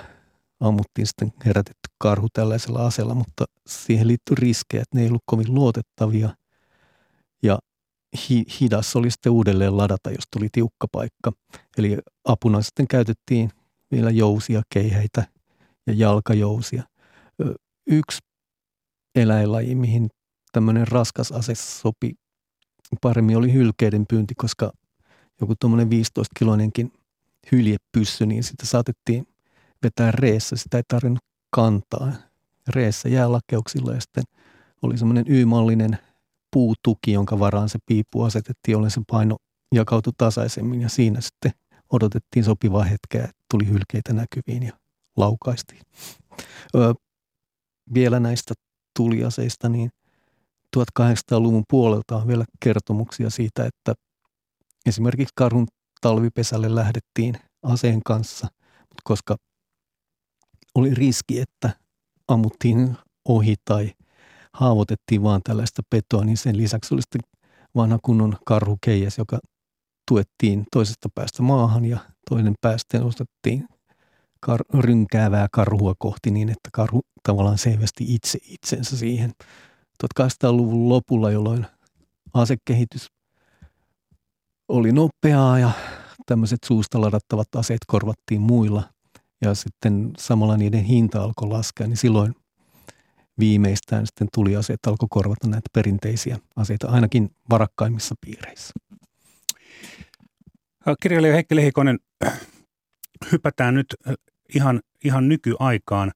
[0.60, 5.54] ammuttiin sitten herätetty karhu tällaisella aseella, mutta siihen liittyi riskejä, että ne ei ollut kovin
[5.54, 6.30] luotettavia
[7.42, 7.58] ja
[8.14, 11.32] hi- hidas oli sitten uudelleen ladata, jos tuli tiukka paikka.
[11.78, 13.50] Eli apuna sitten käytettiin
[13.90, 15.24] vielä jousia, keihäitä
[15.86, 16.82] ja jalkajousia.
[17.86, 18.18] Yksi
[19.14, 20.08] eläinlaji, mihin
[20.52, 22.14] tämmöinen raskas ase sopi
[23.00, 24.72] paremmin, oli hylkeiden pyynti, koska
[25.40, 26.92] joku tuommoinen 15-kiloinenkin
[27.52, 29.26] hyljepyssy, niin sitä saatettiin
[29.82, 30.56] vetää reessä.
[30.56, 32.12] Sitä ei tarvinnut kantaa.
[32.68, 34.24] Reessä lakeuksilla ja sitten
[34.82, 35.98] oli semmoinen Y-mallinen
[36.52, 39.36] puutuki, jonka varaan se piippu asetettiin, jolloin se paino
[39.74, 41.52] jakautui tasaisemmin ja siinä sitten
[41.92, 44.72] odotettiin sopivaa hetkeä, että tuli hylkeitä näkyviin ja
[45.16, 45.80] laukaistiin.
[46.74, 46.92] Öö,
[47.94, 48.54] vielä näistä
[48.96, 49.90] tuliaseista, niin
[50.76, 53.94] 1800-luvun puolelta on vielä kertomuksia siitä, että
[54.86, 55.66] esimerkiksi karhun
[56.00, 58.46] talvipesälle lähdettiin aseen kanssa,
[58.78, 59.36] mutta koska
[60.74, 61.70] oli riski, että
[62.28, 62.96] ammuttiin
[63.28, 63.92] ohi tai
[64.54, 67.20] haavoitettiin vaan tällaista petoa, niin sen lisäksi oli sitten
[67.74, 69.38] vanha kunnon karhukeijas, joka
[70.10, 71.98] tuettiin toisesta päästä maahan ja
[72.30, 73.68] toinen päästä ostettiin
[74.46, 79.32] kar- rynkäävää karhua kohti niin, että karhu tavallaan selvästi itse itsensä siihen.
[80.20, 81.66] 1800-luvun lopulla, jolloin
[82.34, 83.06] asekehitys
[84.68, 85.70] oli nopeaa ja
[86.26, 88.82] tämmöiset suusta ladattavat aseet korvattiin muilla
[89.42, 92.34] ja sitten samalla niiden hinta alkoi laskea, niin silloin
[93.40, 98.72] viimeistään sitten tuli aseet alkoi korvata näitä perinteisiä aseita ainakin varakkaimmissa piireissä.
[101.02, 101.98] Kirjailija Heikki Lehikonen,
[103.32, 103.86] hypätään nyt
[104.54, 106.12] ihan, ihan nykyaikaan.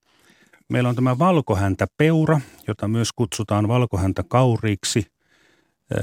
[0.68, 5.06] Meillä on tämä valkohäntä peura, jota myös kutsutaan valkohäntä kauriiksi.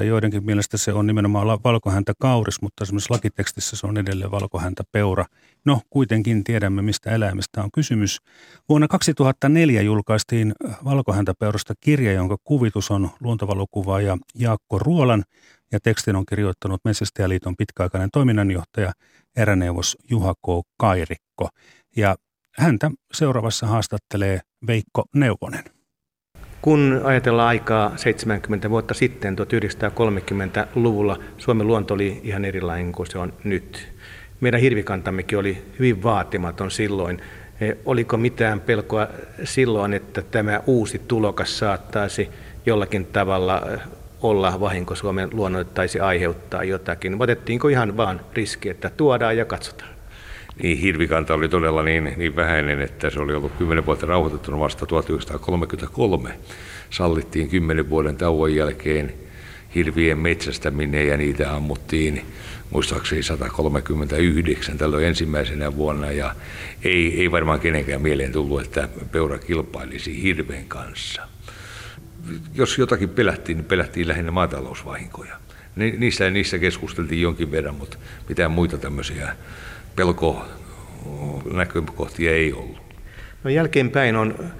[0.03, 5.25] Joidenkin mielestä se on nimenomaan valkohäntä kauris, mutta esimerkiksi lakitekstissä se on edelleen valkohäntä peura.
[5.65, 8.17] No, kuitenkin tiedämme, mistä eläimestä on kysymys.
[8.69, 10.53] Vuonna 2004 julkaistiin
[10.85, 15.23] valkohäntäpeurasta kirja, jonka kuvitus on luontovalokuvaaja Jaakko Ruolan
[15.71, 18.91] ja tekstin on kirjoittanut Metsästäjäliiton pitkäaikainen toiminnanjohtaja
[19.35, 20.67] eräneuvos Juha K.
[20.77, 21.49] Kairikko.
[21.95, 22.15] Ja
[22.57, 25.63] häntä seuraavassa haastattelee Veikko Neuvonen.
[26.61, 33.33] Kun ajatellaan aikaa 70 vuotta sitten, 1930-luvulla, Suomen luonto oli ihan erilainen kuin se on
[33.43, 33.90] nyt.
[34.41, 37.21] Meidän hirvikantammekin oli hyvin vaatimaton silloin.
[37.61, 39.07] E, oliko mitään pelkoa
[39.43, 42.29] silloin, että tämä uusi tulokas saattaisi
[42.65, 43.77] jollakin tavalla e,
[44.21, 47.21] olla vahinko Suomen luonnolle taisi aiheuttaa jotakin?
[47.21, 49.91] Otettiinko ihan vaan riski, että tuodaan ja katsotaan?
[50.63, 54.85] niin hirvikanta oli todella niin, niin vähäinen, että se oli ollut 10 vuotta rauhoitettuna vasta
[54.85, 56.29] 1933.
[56.89, 59.13] Sallittiin 10 vuoden tauon jälkeen
[59.75, 62.25] hirvien metsästäminen ja niitä ammuttiin
[62.71, 66.35] muistaakseni 139 tällöin ensimmäisenä vuonna ja
[66.83, 71.27] ei, ei varmaan kenenkään mieleen tullut, että peura kilpailisi hirven kanssa.
[72.53, 75.35] Jos jotakin pelättiin, niin pelättiin lähinnä maatalousvahinkoja.
[75.75, 77.97] Niissä, niissä keskusteltiin jonkin verran, mutta
[78.29, 79.35] mitään muita tämmöisiä
[79.95, 80.45] pelko
[81.53, 82.81] näkökohtia ei ollut.
[83.43, 84.51] No jälkeenpäin on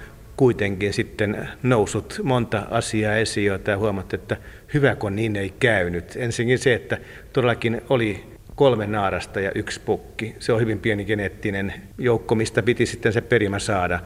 [0.42, 4.36] kuitenkin sitten noussut monta asiaa esiin, joita huomattu, että
[4.74, 6.16] hyvä kun niin ei käynyt.
[6.16, 6.98] Ensinnäkin se, että
[7.32, 8.24] todellakin oli
[8.54, 10.36] kolme naarasta ja yksi pukki.
[10.38, 14.00] Se on hyvin pieni geneettinen joukko, mistä piti sitten se perimä saada.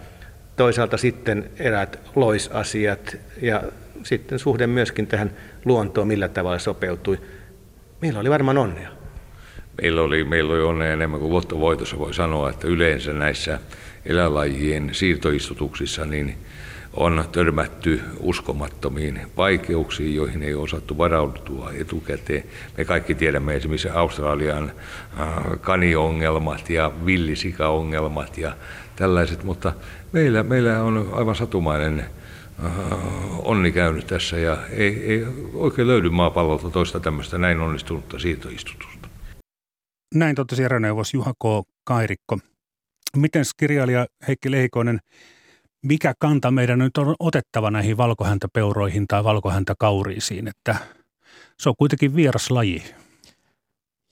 [0.57, 3.63] Toisaalta sitten eräät loisasiat ja
[4.03, 5.31] sitten suhde myöskin tähän
[5.65, 7.19] luontoon, millä tavalla sopeutui.
[8.01, 8.89] Meillä oli varmaan onnea
[9.83, 11.99] meillä oli, meillä oli onnea enemmän kuin lottovoitossa.
[11.99, 13.59] Voi sanoa, että yleensä näissä
[14.07, 16.35] eläinlajien siirtoistutuksissa niin
[16.97, 22.45] on törmätty uskomattomiin vaikeuksiin, joihin ei osattu varautua etukäteen.
[22.79, 24.73] Me kaikki tiedämme esimerkiksi Australian
[25.21, 25.29] äh,
[25.61, 28.57] kaniongelmat ja villisikaongelmat ja
[28.97, 29.73] tällaiset, mutta
[30.13, 32.01] meillä, meillä on aivan satumainen
[32.65, 32.73] äh,
[33.39, 39.09] onni käynyt tässä ja ei, ei oikein löydy maapallolta toista tämmöistä näin onnistunutta siirtoistutusta.
[40.15, 41.69] Näin totesi eräneuvos Juha K.
[41.85, 42.39] Kairikko.
[43.17, 44.99] Miten kirjailija Heikki Lehikoinen,
[45.83, 50.77] mikä kanta meidän nyt on otettava näihin valkohäntäpeuroihin tai valkohäntäkauriisiin, että
[51.59, 52.83] se on kuitenkin vieras laji?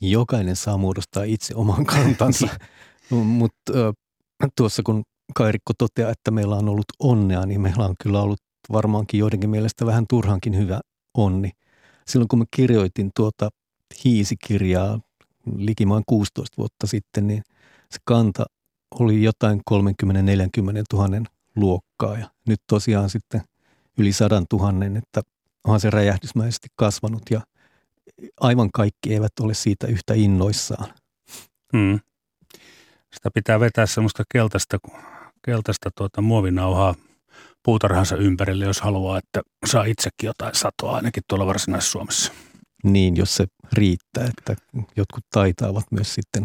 [0.01, 2.49] Jokainen saa muodostaa itse oman kantansa,
[3.11, 3.73] mutta
[4.57, 5.03] tuossa kun
[5.35, 8.41] Kairikko toteaa, että meillä on ollut onnea, niin meillä on kyllä ollut
[8.73, 10.81] varmaankin joidenkin mielestä vähän turhankin hyvä
[11.15, 11.51] onni.
[12.07, 13.49] Silloin kun mä kirjoitin tuota
[14.05, 15.01] hiisikirjaa
[15.57, 17.43] likimaan 16 vuotta sitten, niin
[17.91, 18.45] se kanta
[18.91, 19.75] oli jotain 30-40
[20.93, 23.41] 000 luokkaa ja nyt tosiaan sitten
[23.99, 25.23] yli 100 000, että
[25.65, 27.41] onhan se räjähdysmäisesti kasvanut ja
[28.41, 30.95] aivan kaikki eivät ole siitä yhtä innoissaan.
[31.73, 32.01] Hmm.
[33.15, 34.79] Sitä pitää vetää semmoista keltaista,
[35.45, 36.95] keltaista tuota, muovinauhaa
[37.63, 42.33] puutarhansa ympärille, jos haluaa, että saa itsekin jotain satoa ainakin tuolla Varsinais-Suomessa.
[42.85, 44.57] Niin, jos se riittää, että
[44.97, 46.45] jotkut taitaavat myös sitten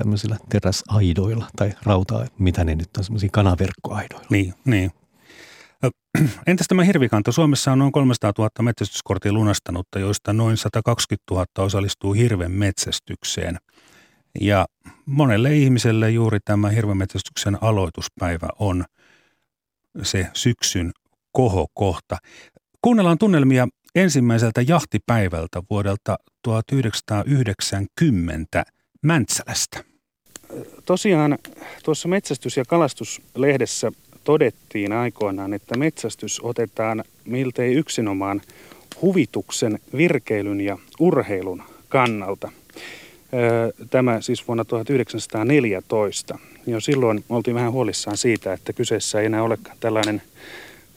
[0.00, 4.26] tämmöisillä teräsaidoilla tai rautaa, mitä ne nyt on, semmoisia kanaverkkoaidoilla.
[4.30, 4.90] Niin, niin.
[6.46, 7.32] Entäs tämä hirvikanta?
[7.32, 13.56] Suomessa on noin 300 000 metsästyskortin lunastanutta, joista noin 120 000 osallistuu hirven metsästykseen.
[14.40, 14.66] Ja
[15.06, 18.84] monelle ihmiselle juuri tämä hirvenmetsästyksen aloituspäivä on
[20.02, 20.92] se syksyn
[21.32, 22.16] kohokohta.
[22.82, 28.64] Kuunnellaan tunnelmia ensimmäiseltä jahtipäivältä vuodelta 1990
[29.02, 29.89] Mäntsälästä.
[30.86, 31.38] Tosiaan
[31.84, 33.92] tuossa metsästys- ja kalastuslehdessä
[34.24, 38.42] todettiin aikoinaan, että metsästys otetaan miltei yksinomaan
[39.02, 42.52] huvituksen, virkeilyn ja urheilun kannalta.
[43.90, 46.38] Tämä siis vuonna 1914.
[46.66, 50.22] Jo silloin oltiin vähän huolissaan siitä, että kyseessä ei enää ole tällainen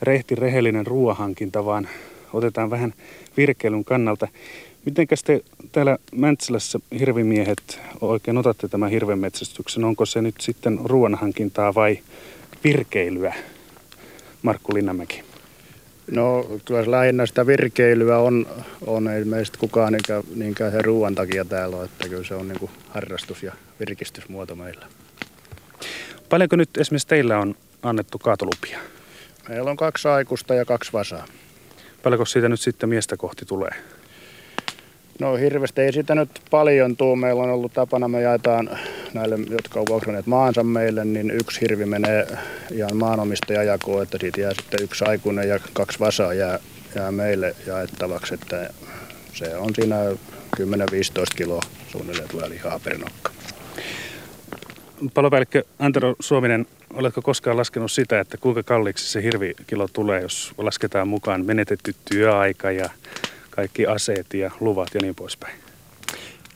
[0.02, 1.90] rehti rehellinen ruoahankinta, vaan
[2.34, 2.94] otetaan vähän
[3.38, 4.28] virkeilyn kannalta.
[4.86, 5.42] Mitenkäs te
[5.72, 9.84] täällä Mäntsälässä hirvimiehet oikein otatte tämän hirvenmetsästyksen?
[9.84, 12.00] Onko se nyt sitten ruoanhankintaa vai
[12.64, 13.34] virkeilyä,
[14.42, 15.24] Markku Linnamäki?
[16.12, 18.48] No kyllä lähinnä sitä virkeilyä on,
[18.88, 22.48] on ei meistä kukaan niinkään, niinkään sen ruoan takia täällä on, että kyllä se on
[22.48, 24.88] niin kuin harrastus ja virkistysmuoto meillä.
[26.30, 28.80] Paljonko nyt esimerkiksi teillä on annettu kaatolupia?
[29.50, 31.26] Meillä on kaksi aikuista ja kaksi vasaa.
[32.04, 33.72] Paljonko siitä nyt sitten miestä kohti tulee?
[35.24, 37.16] No hirveästi ei sitä nyt paljon tuu.
[37.16, 38.70] Meillä on ollut tapana, me jaetaan
[39.14, 42.28] näille, jotka ovat vuokraneet maansa meille, niin yksi hirvi menee
[42.72, 46.60] ihan maanomistajajakoon, että siitä jää sitten yksi aikuinen ja kaksi vasaa jää,
[46.96, 48.70] jää meille jaettavaksi, että
[49.34, 49.96] se on siinä
[50.60, 50.66] 10-15
[51.36, 53.32] kiloa suunnilleen tulee lihaa per nokka.
[55.14, 61.08] Palopäällikkö Antero Suominen, oletko koskaan laskenut sitä, että kuinka kalliiksi se hirvikilo tulee, jos lasketaan
[61.08, 62.90] mukaan menetetty työaika ja
[63.56, 65.56] kaikki aseet ja luvat ja niin poispäin?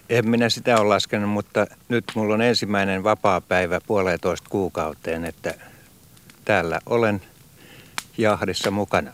[0.09, 5.53] En minä sitä ole laskenut, mutta nyt mulla on ensimmäinen vapaa päivä puolitoista kuukauteen, että
[6.45, 7.21] täällä olen
[8.17, 9.13] jahdissa mukana.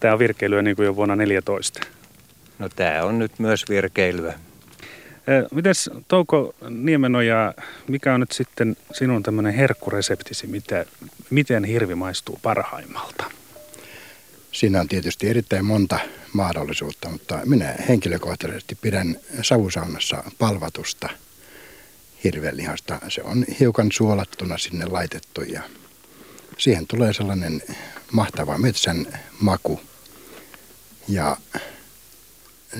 [0.00, 1.80] Tämä on virkeilyä niin kuin jo vuonna 14.
[2.58, 4.34] No tämä on nyt myös virkeilyä.
[5.50, 7.54] Mites Touko Niemenoja,
[7.88, 10.84] mikä on nyt sitten sinun tämmöinen herkkureseptisi, mitä,
[11.30, 13.24] miten hirvi maistuu parhaimmalta?
[14.56, 15.98] Siinä on tietysti erittäin monta
[16.32, 21.08] mahdollisuutta, mutta minä henkilökohtaisesti pidän savusaunassa palvatusta
[22.24, 22.98] hirvelihasta.
[23.08, 25.62] Se on hiukan suolattuna sinne laitettu ja
[26.58, 27.62] siihen tulee sellainen
[28.12, 29.06] mahtava metsän
[29.40, 29.80] maku.
[31.08, 31.36] Ja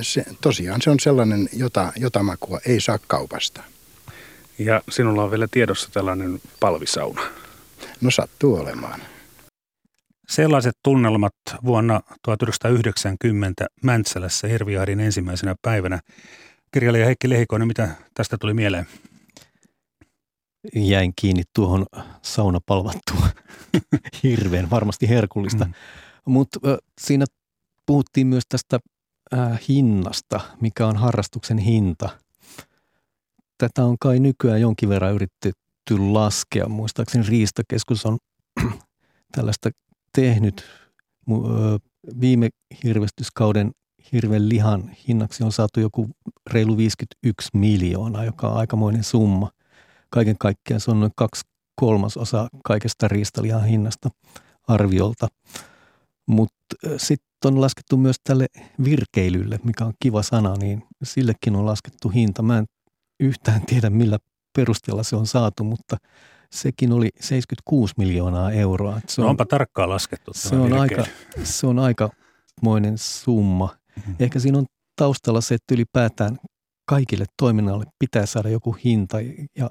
[0.03, 3.63] se, tosiaan se on sellainen, jota, jota makua ei saa kaupasta.
[4.59, 7.23] Ja sinulla on vielä tiedossa tällainen palvisauna.
[8.01, 9.01] No sattuu olemaan.
[10.29, 11.35] Sellaiset tunnelmat
[11.65, 16.01] vuonna 1990 Mäntsälässä Hirviahdin ensimmäisenä päivänä.
[16.73, 18.87] Kirjailija Heikki Lehikoinen, mitä tästä tuli mieleen?
[20.75, 21.87] Jäin kiinni tuohon
[22.23, 23.29] saunapalvattuun
[24.23, 25.65] hirveän, varmasti herkullista.
[25.65, 25.73] Mm.
[26.25, 26.61] Mutta
[27.01, 27.25] siinä
[27.87, 28.79] puhuttiin myös tästä
[29.35, 32.09] äh, hinnasta, mikä on harrastuksen hinta.
[33.59, 36.69] Tätä on kai nykyään jonkin verran yritetty laskea.
[36.69, 38.19] Muistaakseni Riistakeskus on
[39.37, 39.71] tällaista
[40.17, 40.65] tehnyt.
[42.21, 42.49] Viime
[42.85, 43.71] hirvestyskauden
[44.13, 46.11] hirven lihan hinnaksi on saatu joku
[46.51, 49.51] reilu 51 miljoonaa, joka on aikamoinen summa.
[50.11, 51.43] Kaiken kaikkiaan se on noin kaksi
[51.81, 54.09] kolmasosa kaikesta riistalihan hinnasta
[54.69, 55.29] arviolta.
[56.29, 58.47] Mutta sitten on laskettu myös tälle
[58.85, 62.43] virkeilylle, mikä on kiva sana, niin sillekin on laskettu hinta.
[62.43, 62.67] Mä en
[63.21, 64.19] yhtään tiedä, millä
[64.57, 65.97] perusteella se on saatu, mutta
[66.51, 69.01] sekin oli 76 miljoonaa euroa.
[69.09, 70.31] Se no on, no onpa tarkkaan laskettu.
[70.35, 71.05] Se on, aika,
[71.43, 73.77] se on aikamoinen summa.
[73.97, 74.15] Mm-hmm.
[74.21, 74.67] Ehkä siinä on
[74.97, 76.39] taustalla se, että ylipäätään
[76.89, 79.17] kaikille toiminnalle pitää saada joku hinta
[79.59, 79.71] ja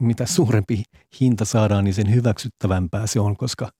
[0.00, 0.82] mitä suurempi
[1.20, 3.70] hinta saadaan, niin sen hyväksyttävämpää se on, koska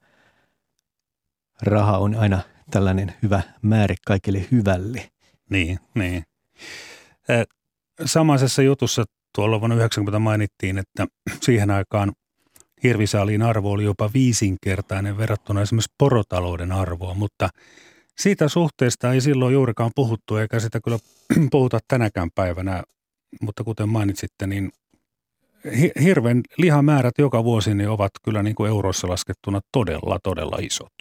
[1.62, 2.40] raha on aina
[2.70, 5.10] tällainen hyvä määrä kaikille hyvälle.
[5.50, 6.22] Niin, niin.
[8.04, 11.06] Samaisessa jutussa tuolla vuonna 90 mainittiin, että
[11.46, 12.12] siihen aikaan
[12.84, 17.48] hirvisaaliin arvo oli jopa viisinkertainen verrattuna esimerkiksi porotalouden arvoon, mutta
[18.18, 20.98] siitä suhteesta ei silloin juurikaan puhuttu eikä sitä kyllä
[21.52, 22.82] puhuta tänäkään päivänä,
[23.40, 24.72] mutta kuten mainitsitte, niin
[26.02, 30.94] hirven lihamäärät joka vuosi niin ovat kyllä niin kuin euroissa laskettuna todella, todella isot.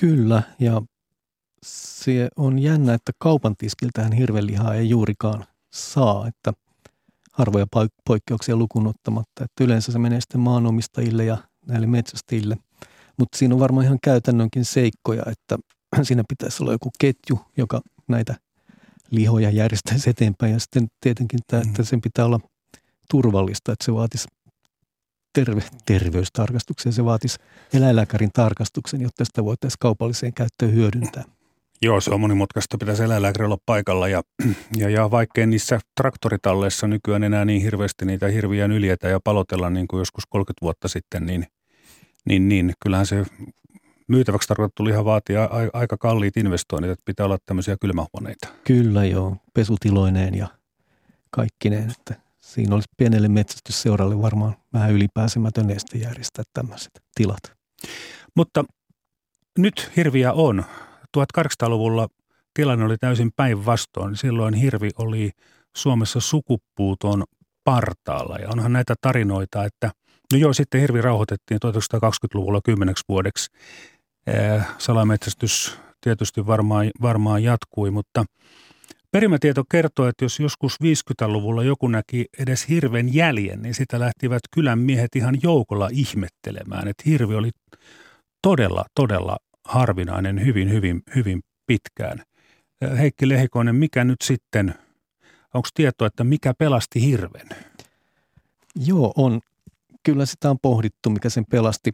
[0.00, 0.82] Kyllä, ja
[1.62, 6.52] se on jännä, että kaupan tiskiltähän hirvelihaa ei juurikaan saa, että
[7.40, 7.66] harvoja
[8.06, 9.44] poikkeuksia lukuun ottamatta.
[9.44, 12.56] Että yleensä se menee sitten maanomistajille ja näille metsästäjille.
[13.18, 15.58] Mutta siinä on varmaan ihan käytännönkin seikkoja, että
[16.02, 18.34] siinä pitäisi olla joku ketju, joka näitä
[19.10, 20.52] lihoja järjestäisi eteenpäin.
[20.52, 21.86] Ja sitten tietenkin tämä, että mm.
[21.86, 22.40] sen pitää olla
[23.10, 24.28] turvallista, että se vaatisi
[25.32, 27.38] terve, terveystarkastuksen, se vaatisi
[27.72, 31.24] eläinlääkärin tarkastuksen, jotta sitä voitaisiin kaupalliseen käyttöön hyödyntää.
[31.82, 32.78] Joo, se on monimutkaista.
[32.78, 34.22] Pitäisi eläinlääkäri olla paikalla ja,
[34.76, 39.88] ja, ja vaikkei niissä traktoritalleissa nykyään enää niin hirveästi niitä hirviä nyljetä ja palotella niin
[39.88, 41.46] kuin joskus 30 vuotta sitten, niin,
[42.24, 43.24] niin, niin kyllähän se
[44.08, 48.48] myytäväksi tarkoitettu liha vaatii a, a, aika kalliit investoinnit, että pitää olla tämmöisiä kylmähuoneita.
[48.64, 50.46] Kyllä joo, pesutiloineen ja
[51.30, 57.52] kaikkineen, että siinä olisi pienelle metsästysseuralle varmaan vähän ylipääsemätön este järjestää tämmöiset tilat.
[58.36, 58.64] Mutta
[59.58, 60.64] nyt hirviä on.
[61.18, 62.08] 1800-luvulla
[62.54, 64.16] tilanne oli täysin päinvastoin.
[64.16, 65.30] Silloin hirvi oli
[65.76, 67.24] Suomessa sukupuuton
[67.64, 69.90] partaalla ja onhan näitä tarinoita, että
[70.32, 73.50] no joo, sitten hirvi rauhoitettiin 1920-luvulla kymmeneksi vuodeksi.
[74.78, 78.24] Salametsästys tietysti varmaan, varmaan jatkui, mutta–
[79.12, 84.78] Perimätieto kertoo, että jos joskus 50-luvulla joku näki edes hirven jäljen, niin sitä lähtivät kylän
[84.78, 87.50] miehet ihan joukolla ihmettelemään, että hirvi oli
[88.42, 92.22] todella, todella harvinainen hyvin, hyvin, hyvin pitkään.
[92.98, 94.74] Heikki Lehikoinen, mikä nyt sitten,
[95.54, 97.48] onko tietoa, että mikä pelasti hirven?
[98.74, 99.40] Joo, on.
[100.02, 101.92] Kyllä sitä on pohdittu, mikä sen pelasti.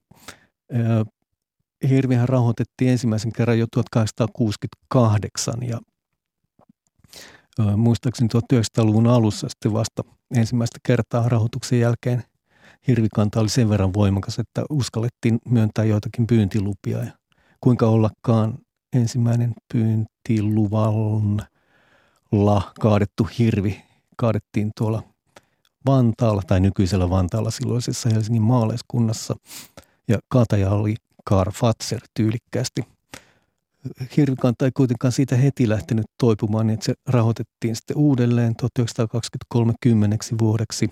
[1.88, 5.80] Hirvihän rahoitettiin ensimmäisen kerran jo 1868 ja
[7.76, 10.02] muistaakseni 1900-luvun alussa sitten vasta
[10.36, 12.22] ensimmäistä kertaa rahoituksen jälkeen
[12.88, 16.98] hirvikanta oli sen verran voimakas, että uskallettiin myöntää joitakin pyyntilupia.
[16.98, 17.12] Ja
[17.66, 18.58] kuinka ollakaan
[18.92, 21.42] ensimmäinen pyyntiluvalla
[22.80, 23.82] kaadettu hirvi
[24.16, 25.02] kaadettiin tuolla
[25.86, 29.36] Vantaalla tai nykyisellä Vantaalla silloisessa Helsingin maalaiskunnassa.
[30.08, 30.94] Ja kaataja oli
[31.24, 32.82] Karl Fatser tyylikkäästi–
[34.16, 40.34] hirvikanta ei kuitenkaan siitä heti lähtenyt toipumaan, niin että se rahoitettiin sitten uudelleen 1923 kymmeneksi
[40.38, 40.90] vuodeksi.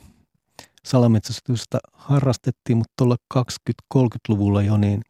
[0.84, 5.02] Salametsästystä harrastettiin, mutta tuolla 20-30-luvulla jo niin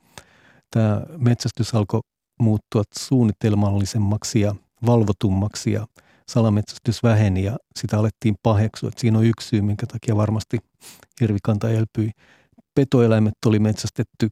[0.75, 2.01] tämä metsästys alkoi
[2.41, 4.55] muuttua suunnitelmallisemmaksi ja
[4.87, 5.87] valvotummaksi ja
[6.29, 8.89] salametsästys väheni ja sitä alettiin paheksua.
[8.89, 10.59] Että siinä on yksi syy, minkä takia varmasti
[11.21, 12.11] hirvikanta elpyi.
[12.75, 14.29] Petoeläimet oli metsästetty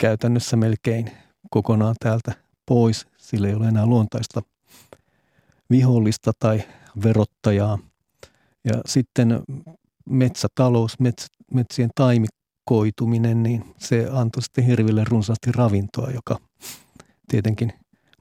[0.00, 1.10] käytännössä melkein
[1.50, 2.32] kokonaan täältä
[2.66, 3.06] pois.
[3.18, 4.42] Sillä ei ole enää luontaista
[5.70, 6.62] vihollista tai
[7.02, 7.78] verottajaa.
[8.64, 9.42] Ja sitten
[10.10, 11.90] metsätalous, mets, metsien
[12.66, 16.38] taimikoituminen, niin se antoi sitten hirville runsaasti ravintoa, joka
[17.28, 17.72] tietenkin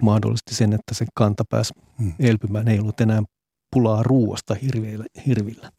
[0.01, 2.13] mahdollisti sen, että se kanta pääsi hmm.
[2.19, 2.67] elpymään.
[2.67, 3.23] Ei ollut enää
[3.73, 5.05] pulaa ruuasta hirvillä.
[5.25, 5.71] hirvillä.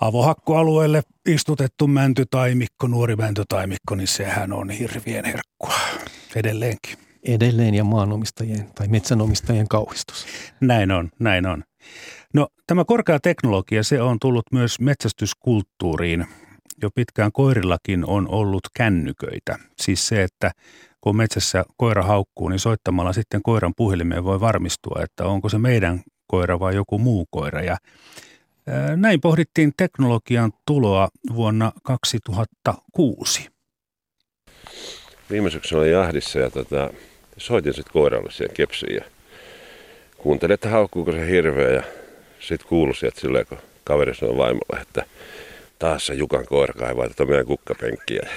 [0.00, 5.74] Avohakkualueelle istutettu mäntytaimikko, nuori mäntytaimikko, niin sehän on hirvien herkkua
[6.36, 10.26] edelleenkin edelleen ja maanomistajien tai metsänomistajien kauhistus.
[10.60, 11.64] Näin on, näin on.
[12.34, 16.26] No tämä korkea teknologia, se on tullut myös metsästyskulttuuriin.
[16.82, 19.58] Jo pitkään koirillakin on ollut kännyköitä.
[19.80, 20.50] Siis se, että
[21.00, 26.00] kun metsässä koira haukkuu, niin soittamalla sitten koiran puhelimeen voi varmistua, että onko se meidän
[26.26, 27.62] koira vai joku muu koira.
[27.62, 27.76] Ja
[28.96, 33.48] näin pohdittiin teknologian tuloa vuonna 2006.
[35.30, 36.90] Viime syksynä oli jahdissa ja tota,
[37.36, 39.04] soitin sitten koiralle siihen kepsiin ja
[40.18, 41.82] kuuntelin, että haukkuuko se hirveä ja
[42.40, 45.04] sitten kuului sieltä silleen, kun kaveri sanoi vaimolle, että
[45.82, 48.28] taas se Jukan koira kaivaa tätä meidän kukkapenkkiä.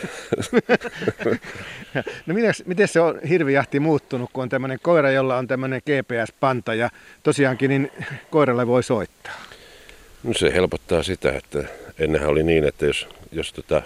[2.26, 6.74] no miten, miten se on hirvijahti muuttunut, kun on tämmöinen koira, jolla on tämmöinen GPS-panta
[6.74, 6.90] ja
[7.24, 7.92] tosiaankin niin
[8.30, 9.34] koiralle voi soittaa?
[10.24, 11.64] No se helpottaa sitä, että
[12.00, 13.82] ennenhän oli niin, että jos, jos tota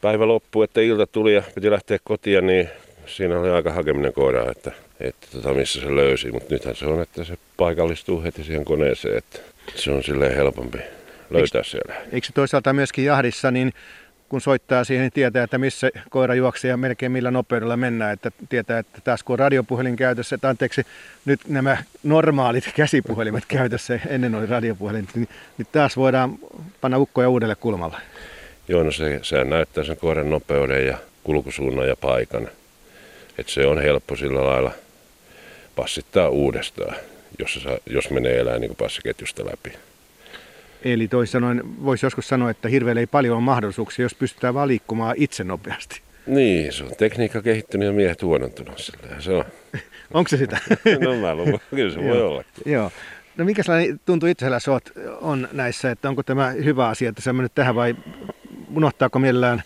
[0.00, 2.68] päivä loppui, että ilta tuli ja piti lähteä kotiin, niin
[3.06, 6.32] siinä oli aika hakeminen koira, että, että tota, missä se löysi.
[6.32, 9.38] Mutta nythän se on, että se paikallistuu heti siihen koneeseen, että
[9.74, 10.78] se on silleen helpompi
[11.30, 11.94] löytää eikö, siellä.
[12.12, 13.72] Eikö toisaalta myöskin jahdissa, niin
[14.28, 18.12] kun soittaa siihen, niin tietää, että missä koira juoksee ja melkein millä nopeudella mennään.
[18.12, 20.86] Että tietää, että taas kun on radiopuhelin käytössä, että anteeksi,
[21.24, 26.38] nyt nämä normaalit käsipuhelimet käytössä, ennen oli radiopuhelin, niin, niin taas voidaan
[26.80, 27.96] panna ukkoja uudelle kulmalle.
[28.68, 32.48] Joo, no se, se näyttää sen koiran nopeuden ja kulkusuunnan ja paikan.
[33.38, 34.72] Et se on helppo sillä lailla
[35.76, 36.96] passittaa uudestaan,
[37.38, 39.72] jos, saa, jos menee elää niin passiketjusta läpi.
[40.84, 44.68] Eli toisin sanoen voisi joskus sanoa, että hirveellä ei paljon ole mahdollisuuksia, jos pystytään vaan
[44.68, 46.00] liikkumaan itse nopeasti.
[46.26, 48.78] Niin, se on tekniikka kehittynyt ja miehet huonontunut.
[48.78, 49.44] Silleen se on.
[50.14, 50.58] Onko se sitä?
[51.04, 52.44] no mä luulen, kyllä se voi olla.
[52.66, 52.92] Joo.
[53.36, 57.32] No mikä sellainen tuntuu itsellä oot, on näissä, että onko tämä hyvä asia, että sä
[57.32, 57.94] mennyt tähän vai
[58.74, 59.62] unohtaako mielellään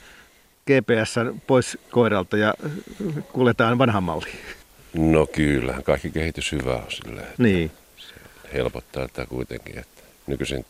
[0.66, 1.14] GPS
[1.46, 2.54] pois koiralta ja
[3.32, 4.38] kuljetaan vanhan malliin?
[4.94, 7.22] No kyllähän kaikki kehitys hyvä on sillä.
[7.38, 7.70] Niin.
[7.96, 8.14] Se
[8.52, 9.78] helpottaa tätä kuitenkin.
[9.78, 10.64] Että nykyisin,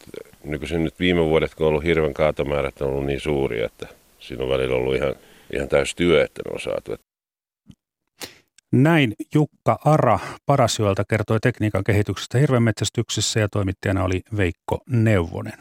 [0.50, 3.88] nykyisin nyt viime vuodet, kun on ollut hirven kaatomäärät, on ollut niin suuria, että
[4.18, 5.14] siinä on välillä ollut ihan,
[5.52, 6.96] ihan täys työ, että ne on saatu.
[8.72, 15.58] Näin Jukka Ara Parasjoelta kertoi tekniikan kehityksestä hirvenmetsästyksessä ja toimittajana oli Veikko Neuvonen.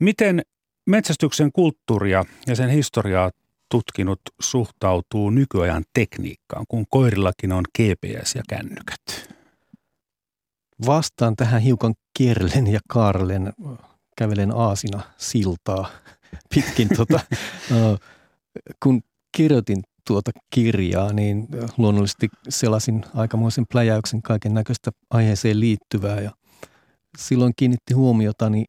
[0.00, 0.42] Miten
[0.86, 3.30] metsästyksen kulttuuria ja sen historiaa
[3.70, 9.31] tutkinut suhtautuu nykyajan tekniikkaan, kun koirillakin on GPS ja kännykät?
[10.86, 13.52] Vastaan tähän hiukan kierrelen ja kaarelen,
[14.16, 15.90] kävelen aasina siltaa
[16.54, 16.88] pitkin.
[16.96, 17.20] Tota,
[18.82, 19.00] kun
[19.36, 26.30] kirjoitin tuota kirjaa, niin luonnollisesti selasin aikamoisen pläjäyksen kaiken näköistä aiheeseen liittyvää ja
[27.18, 28.64] silloin kiinnitti huomiotani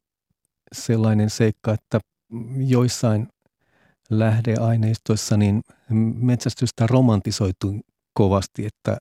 [0.72, 2.00] sellainen seikka, että
[2.66, 3.28] joissain
[4.10, 5.62] lähdeaineistoissa niin
[6.14, 7.80] metsästystä romantisoitu
[8.14, 8.96] kovasti, että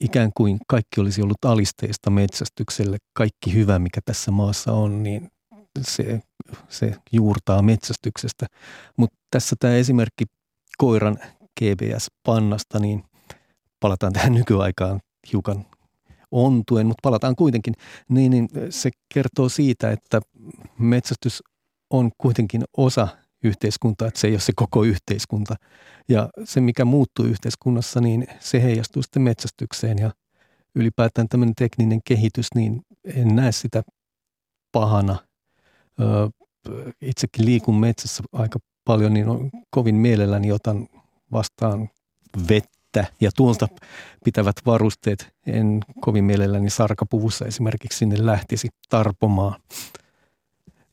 [0.00, 5.30] ikään kuin kaikki olisi ollut alisteista metsästykselle, kaikki hyvä, mikä tässä maassa on, niin
[5.80, 6.20] se,
[6.68, 8.46] se juurtaa metsästyksestä.
[8.96, 10.24] Mutta tässä tämä esimerkki
[10.78, 11.18] koiran
[11.60, 13.04] GPS-pannasta, niin
[13.80, 15.00] palataan tähän nykyaikaan
[15.32, 15.66] hiukan
[16.30, 17.74] ontuen, mutta palataan kuitenkin,
[18.08, 20.20] niin, niin se kertoo siitä, että
[20.78, 21.42] metsästys
[21.90, 23.08] on kuitenkin osa
[23.44, 25.54] yhteiskuntaa, että se ei ole se koko yhteiskunta.
[26.08, 30.10] Ja se, mikä muuttuu yhteiskunnassa, niin se heijastuu sitten metsästykseen ja
[30.74, 33.82] ylipäätään tämmöinen tekninen kehitys, niin en näe sitä
[34.72, 35.16] pahana.
[37.00, 40.88] Itsekin liikun metsässä aika paljon, niin on kovin mielelläni otan
[41.32, 41.90] vastaan
[42.48, 43.68] vettä ja tuolta
[44.24, 45.34] pitävät varusteet.
[45.46, 49.60] En kovin mielelläni sarkapuvussa esimerkiksi sinne lähtisi tarpomaan.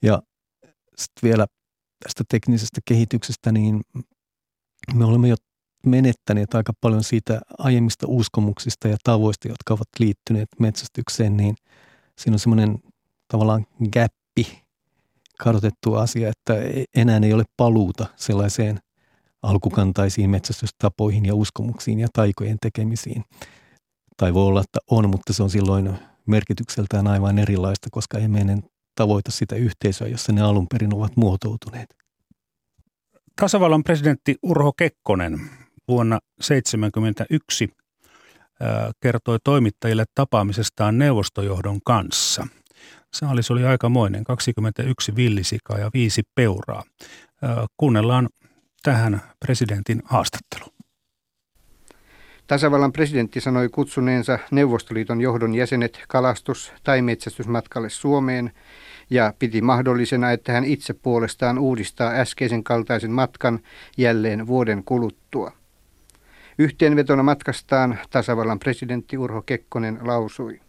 [0.02, 0.22] Ja
[0.96, 1.48] sitten vielä
[2.04, 3.82] tästä teknisestä kehityksestä, niin
[4.94, 5.36] me olemme jo
[5.86, 11.56] menettäneet aika paljon siitä aiemmista uskomuksista ja tavoista, jotka ovat liittyneet metsästykseen, niin
[12.18, 12.80] siinä on semmoinen
[13.28, 14.64] tavallaan gappi,
[15.40, 16.54] kadotettu asia, että
[16.96, 18.80] enää ei ole paluuta sellaiseen
[19.42, 23.24] alkukantaisiin metsästystapoihin ja uskomuksiin ja taikojen tekemisiin.
[24.18, 28.64] Tai voi olla, että on, mutta se on silloin merkitykseltään aivan erilaista, koska ei meidän
[29.02, 31.96] tavoita sitä yhteisöä, jossa ne alun perin ovat muotoutuneet.
[33.36, 35.40] Tasavallan presidentti Urho Kekkonen
[35.88, 37.70] vuonna 1971
[39.00, 42.48] kertoi toimittajille tapaamisestaan neuvostojohdon kanssa.
[43.14, 46.84] Saalis oli aikamoinen, 21 villisikaa ja viisi peuraa.
[47.78, 48.30] Kuunnellaan
[48.84, 50.66] tähän presidentin haastattelu.
[52.48, 58.52] Tasavallan presidentti sanoi kutsuneensa Neuvostoliiton johdon jäsenet kalastus- tai metsästysmatkalle Suomeen
[59.12, 63.60] ja piti mahdollisena, että hän itse puolestaan uudistaa äskeisen kaltaisen matkan
[63.98, 65.52] jälleen vuoden kuluttua.
[66.58, 70.60] Yhteenvetona matkastaan tasavallan presidentti Urho Kekkonen lausui.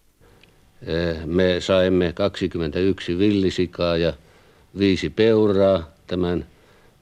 [0.87, 4.13] Eh, me saimme 21 villisikaa ja
[4.79, 6.47] viisi peuraa tämän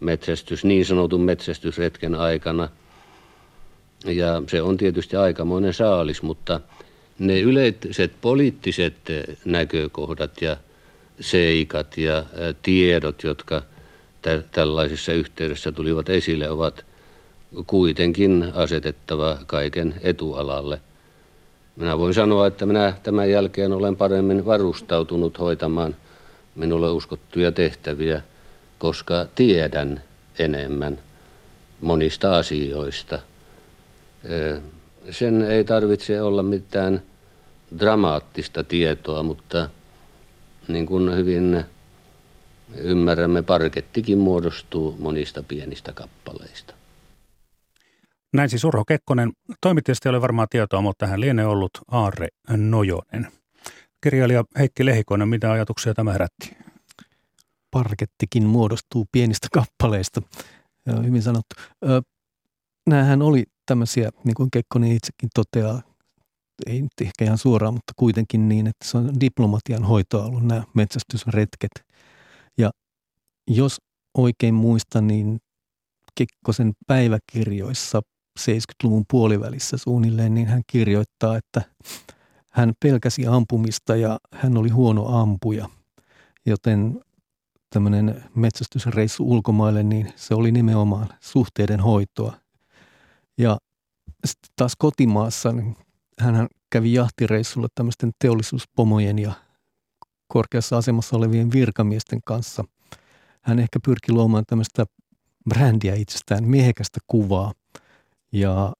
[0.00, 2.68] metsästys, niin sanotun metsästysretken aikana.
[4.04, 6.60] Ja se on tietysti aikamoinen saalis, mutta
[7.18, 8.94] ne yleiset poliittiset
[9.44, 10.56] näkökohdat ja
[11.20, 12.24] seikat ja
[12.62, 13.62] tiedot, jotka
[14.22, 16.84] tä- tällaisessa yhteydessä tulivat esille, ovat
[17.66, 20.80] kuitenkin asetettava kaiken etualalle.
[21.76, 25.96] Minä voin sanoa, että minä tämän jälkeen olen paremmin varustautunut hoitamaan
[26.54, 28.22] minulle uskottuja tehtäviä,
[28.78, 30.02] koska tiedän
[30.38, 30.98] enemmän
[31.80, 33.18] monista asioista.
[35.10, 37.02] Sen ei tarvitse olla mitään
[37.78, 39.68] dramaattista tietoa, mutta
[40.72, 41.64] niin kuin hyvin
[42.76, 46.74] ymmärrämme, parkettikin muodostuu monista pienistä kappaleista.
[48.32, 49.32] Näin siis Urho Kekkonen.
[49.60, 53.28] Toimittajasta ei ole varmaan tietoa, mutta hän lienee ollut Aarre Nojonen.
[54.02, 56.56] Kirjailija Heikki Lehikoinen, mitä ajatuksia tämä herätti?
[57.70, 60.22] Parkettikin muodostuu pienistä kappaleista.
[61.04, 61.54] Hyvin sanottu.
[62.86, 65.82] Nämähän oli tämmöisiä, niin kuin Kekkonen itsekin toteaa,
[66.66, 70.62] ei nyt ehkä ihan suoraan, mutta kuitenkin niin, että se on diplomatian hoitoa ollut nämä
[70.74, 71.70] metsästysretket.
[72.58, 72.70] Ja
[73.48, 73.78] jos
[74.14, 75.40] oikein muistan, niin
[76.14, 78.02] Kekkosen päiväkirjoissa
[78.40, 81.62] 70-luvun puolivälissä suunnilleen, niin hän kirjoittaa, että
[82.50, 85.68] hän pelkäsi ampumista ja hän oli huono ampuja.
[86.46, 87.00] Joten
[87.70, 92.36] tämmöinen metsästysreissu ulkomaille, niin se oli nimenomaan suhteiden hoitoa.
[93.38, 93.58] Ja
[94.24, 95.76] sitten taas kotimaassa, niin
[96.20, 99.32] hän kävi jahtireissulla tämmöisten teollisuuspomojen ja
[100.28, 102.64] korkeassa asemassa olevien virkamiesten kanssa.
[103.42, 104.86] Hän ehkä pyrki luomaan tämmöistä
[105.48, 107.52] brändiä itsestään, miehekästä kuvaa.
[108.32, 108.72] Ja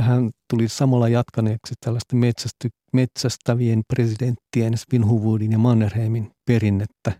[0.00, 7.12] hän tuli samalla jatkaneeksi tällaista metsästy, metsästävien presidenttien Svinhuvudin ja Mannerheimin perinnettä.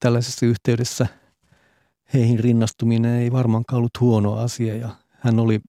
[0.00, 1.06] Tällaisessa yhteydessä
[2.14, 5.60] heihin rinnastuminen ei varmaankaan ollut huono asia ja hän oli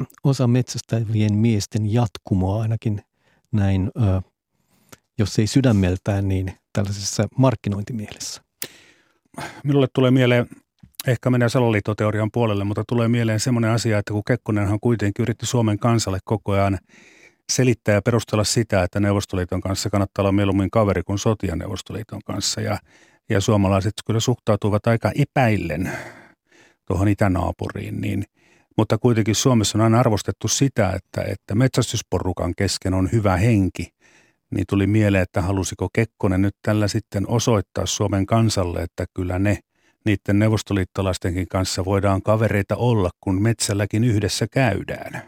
[0.24, 3.02] osa metsästävien miesten jatkumoa ainakin
[3.52, 3.90] näin,
[5.18, 8.42] jos ei sydämeltään, niin tällaisessa markkinointimielessä.
[9.64, 10.46] Minulle tulee mieleen,
[11.06, 15.78] ehkä menee salaliittoteorian puolelle, mutta tulee mieleen semmoinen asia, että kun Kekkonenhan kuitenkin yritti Suomen
[15.78, 16.78] kansalle koko ajan
[17.52, 22.60] selittää ja perustella sitä, että Neuvostoliiton kanssa kannattaa olla mieluummin kaveri kuin sotia Neuvostoliiton kanssa.
[22.60, 22.78] Ja,
[23.30, 25.92] ja suomalaiset kyllä suhtautuvat aika epäillen
[26.86, 28.24] tuohon itänaapuriin, niin–
[28.76, 33.88] mutta kuitenkin Suomessa on aina arvostettu sitä, että, että metsästysporukan kesken on hyvä henki.
[34.50, 39.58] Niin tuli mieleen, että halusiko Kekkonen nyt tällä sitten osoittaa Suomen kansalle, että kyllä ne
[40.04, 45.22] niiden neuvostoliittolaistenkin kanssa voidaan kavereita olla, kun metsälläkin yhdessä käydään.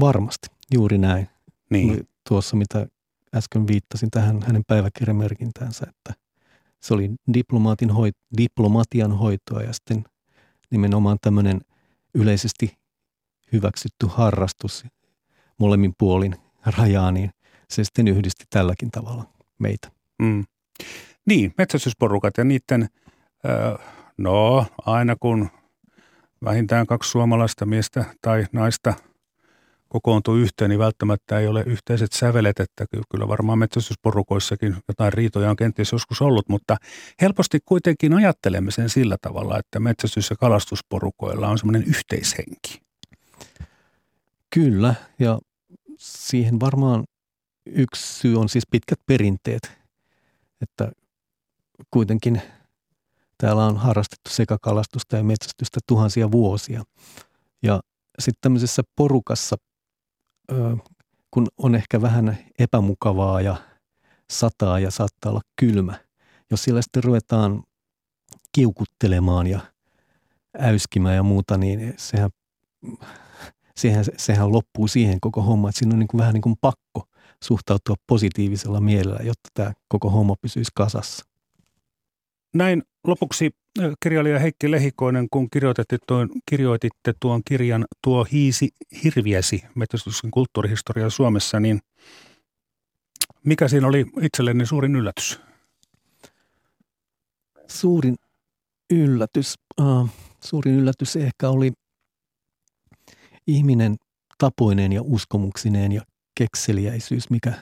[0.00, 1.28] Varmasti, juuri näin.
[1.70, 2.08] Niin.
[2.28, 2.86] Tuossa, mitä
[3.34, 6.20] äsken viittasin tähän hänen päiväkirjamerkintäänsä, että
[6.80, 10.04] se oli diplomaatin hoit, diplomatian hoitoa ja sitten
[10.70, 11.60] nimenomaan tämmöinen–
[12.14, 12.78] yleisesti
[13.52, 14.84] hyväksytty harrastus
[15.58, 16.36] molemmin puolin
[16.78, 17.30] rajaa, niin
[17.70, 19.24] se sitten yhdisti tälläkin tavalla
[19.58, 19.90] meitä.
[20.18, 20.44] Mm.
[21.26, 22.88] Niin, metsästysporukat ja niiden,
[24.18, 25.50] no aina kun
[26.44, 28.94] vähintään kaksi suomalaista miestä tai naista–
[29.94, 35.56] kokoontuu yhteen, niin välttämättä ei ole yhteiset sävelet, että kyllä varmaan metsästysporukoissakin jotain riitoja on
[35.56, 36.76] kenties joskus ollut, mutta
[37.20, 42.80] helposti kuitenkin ajattelemme sen sillä tavalla, että metsästys- ja kalastusporukoilla on semmoinen yhteishenki.
[44.54, 45.38] Kyllä, ja
[45.98, 47.04] siihen varmaan
[47.66, 49.72] yksi syy on siis pitkät perinteet,
[50.60, 50.92] että
[51.90, 52.42] kuitenkin
[53.38, 56.82] täällä on harrastettu sekä kalastusta ja metsästystä tuhansia vuosia.
[57.62, 57.80] Ja
[58.18, 59.56] sitten tämmöisessä porukassa
[61.30, 63.56] kun on ehkä vähän epämukavaa ja
[64.30, 65.94] sataa ja saattaa olla kylmä,
[66.50, 67.62] jos siellä sitten ruvetaan
[68.52, 69.60] kiukuttelemaan ja
[70.58, 72.30] äyskimään ja muuta, niin sehän,
[73.76, 77.08] sehän, sehän loppuu siihen koko homma, että siinä on niin kuin vähän niin kuin pakko
[77.44, 81.24] suhtautua positiivisella mielellä, jotta tämä koko homma pysyisi kasassa.
[82.54, 83.50] Näin lopuksi
[84.02, 88.68] kirjailija Heikki Lehikoinen, kun kirjoititte tuon, kirjoititte tuon kirjan Tuo hiisi
[89.04, 91.80] hirviäsi, metsästyksen kulttuurihistoria Suomessa, niin
[93.44, 95.40] mikä siinä oli itselleni suurin yllätys?
[97.68, 98.16] Suurin
[98.90, 100.08] yllätys, uh,
[100.44, 101.72] suurin yllätys ehkä oli
[103.46, 103.96] ihminen
[104.38, 106.02] tapoineen ja uskomuksineen ja
[106.34, 107.52] kekseliäisyys, mikä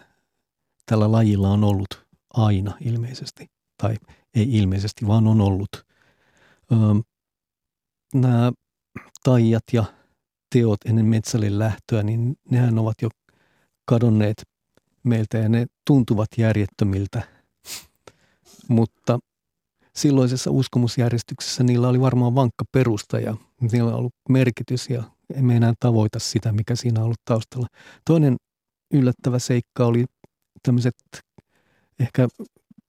[0.86, 3.50] tällä lajilla on ollut aina ilmeisesti,
[3.82, 3.96] tai
[4.34, 5.68] ei ilmeisesti, vaan on ollut–
[8.14, 8.52] nämä
[9.24, 9.84] taijat ja
[10.54, 13.08] teot ennen metsälle lähtöä, niin nehän ovat jo
[13.84, 14.42] kadonneet
[15.04, 17.22] meiltä ja ne tuntuvat järjettömiltä.
[18.68, 19.18] Mutta
[19.96, 25.02] silloisessa uskomusjärjestyksessä niillä oli varmaan vankka perusta ja niillä on ollut merkitys ja
[25.34, 27.66] emme enää tavoita sitä, mikä siinä on ollut taustalla.
[28.04, 28.36] Toinen
[28.94, 30.04] yllättävä seikka oli
[30.62, 30.94] tämmöiset
[31.98, 32.28] ehkä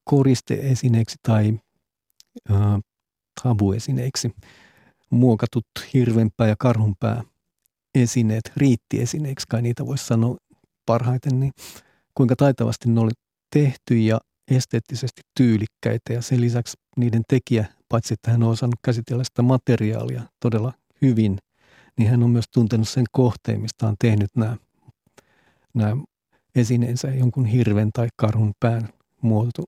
[0.04, 1.60] koristeesineeksi tai
[3.43, 4.32] tabuesineiksi
[5.10, 7.24] muokatut hirvenpää ja karhunpää
[7.95, 10.38] esineet, riittiesineiksi kai niitä voisi sanoa
[10.86, 11.51] parhaiten, niin
[12.16, 13.12] kuinka taitavasti ne oli
[13.54, 14.20] tehty ja
[14.51, 16.14] esteettisesti tyylikkäitä.
[16.14, 21.38] Ja sen lisäksi niiden tekijä, paitsi että hän on osannut käsitellä sitä materiaalia todella hyvin,
[21.97, 24.58] niin hän on myös tuntenut sen kohteen, mistä on tehnyt nämä,
[25.74, 25.97] nämä
[26.56, 28.89] esineensä jonkun hirven tai karhun pään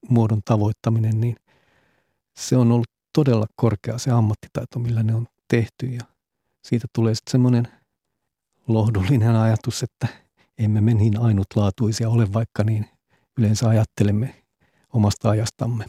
[0.09, 1.35] muodon tavoittaminen, niin
[2.37, 6.01] se on ollut todella korkea se ammattitaito, millä ne on tehty ja
[6.63, 7.67] siitä tulee sitten semmoinen
[8.67, 10.07] lohdullinen ajatus, että
[10.57, 12.85] emme me niin ainutlaatuisia ole, vaikka niin
[13.37, 14.43] yleensä ajattelemme
[14.93, 15.85] omasta ajastamme.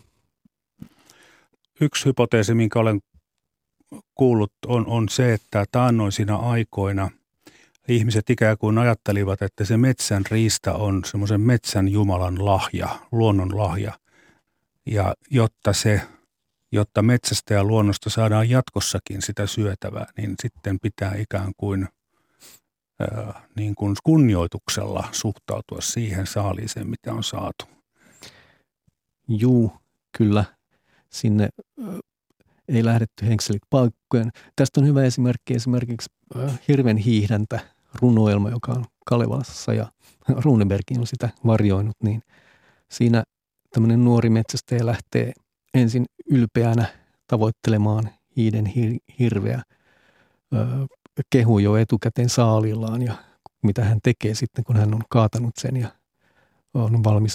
[1.81, 3.01] Yksi hypoteesi, minkä olen
[4.15, 7.11] kuullut, on, on se, että taannoisina aikoina
[7.89, 13.93] ihmiset ikään kuin ajattelivat, että se metsän riista on semmoisen metsän Jumalan lahja, luonnon lahja.
[14.87, 16.01] Ja jotta se
[16.73, 21.89] jotta metsästä ja luonnosta saadaan jatkossakin sitä syötävää, niin sitten pitää ikään kuin,
[23.01, 27.65] ää, niin kuin kunnioituksella suhtautua siihen saaliiseen, mitä on saatu.
[29.29, 29.73] Juu,
[30.19, 30.45] kyllä.
[31.11, 31.49] Sinne
[32.69, 34.31] ei lähdetty henkselit paikkojen.
[34.57, 36.11] Tästä on hyvä esimerkki esimerkiksi
[36.69, 39.87] hirven hiihdäntä runoelma, joka on Kalevalassa ja
[40.29, 42.23] Runebergin on sitä varjoinut, niin
[42.91, 43.25] siinä
[43.71, 45.33] tämmöinen nuori metsästäjä lähtee
[45.75, 46.87] ensin ylpeänä
[47.27, 49.63] tavoittelemaan hiiden hir- hirveä,
[51.31, 53.15] kehu jo etukäteen saalillaan ja
[53.63, 55.89] mitä hän tekee sitten, kun hän on kaatanut sen ja
[56.75, 57.35] on valmis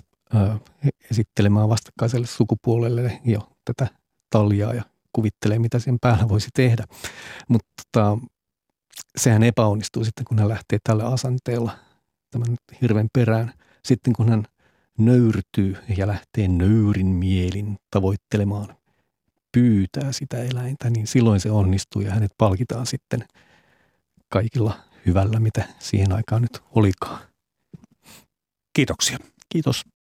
[1.12, 3.88] esittelemään vastakkaiselle sukupuolelle jo tätä
[4.30, 4.84] taljaa ja
[5.14, 6.86] kuvittelee, mitä sen päällä voisi tehdä.
[7.47, 8.18] Mutta tota,
[9.18, 11.72] sehän epäonnistuu sitten, kun hän lähtee tällä asenteella
[12.32, 13.53] tämän hirven perään.
[13.86, 14.45] Sitten kun hän
[14.97, 18.76] nöyrtyy ja lähtee nöyrin mielin tavoittelemaan,
[19.51, 23.26] pyytää sitä eläintä, niin silloin se onnistuu ja hänet palkitaan sitten
[24.30, 27.22] kaikilla hyvällä, mitä siihen aikaan nyt olikaan.
[28.74, 29.18] Kiitoksia.
[29.49, 29.84] Kiitos.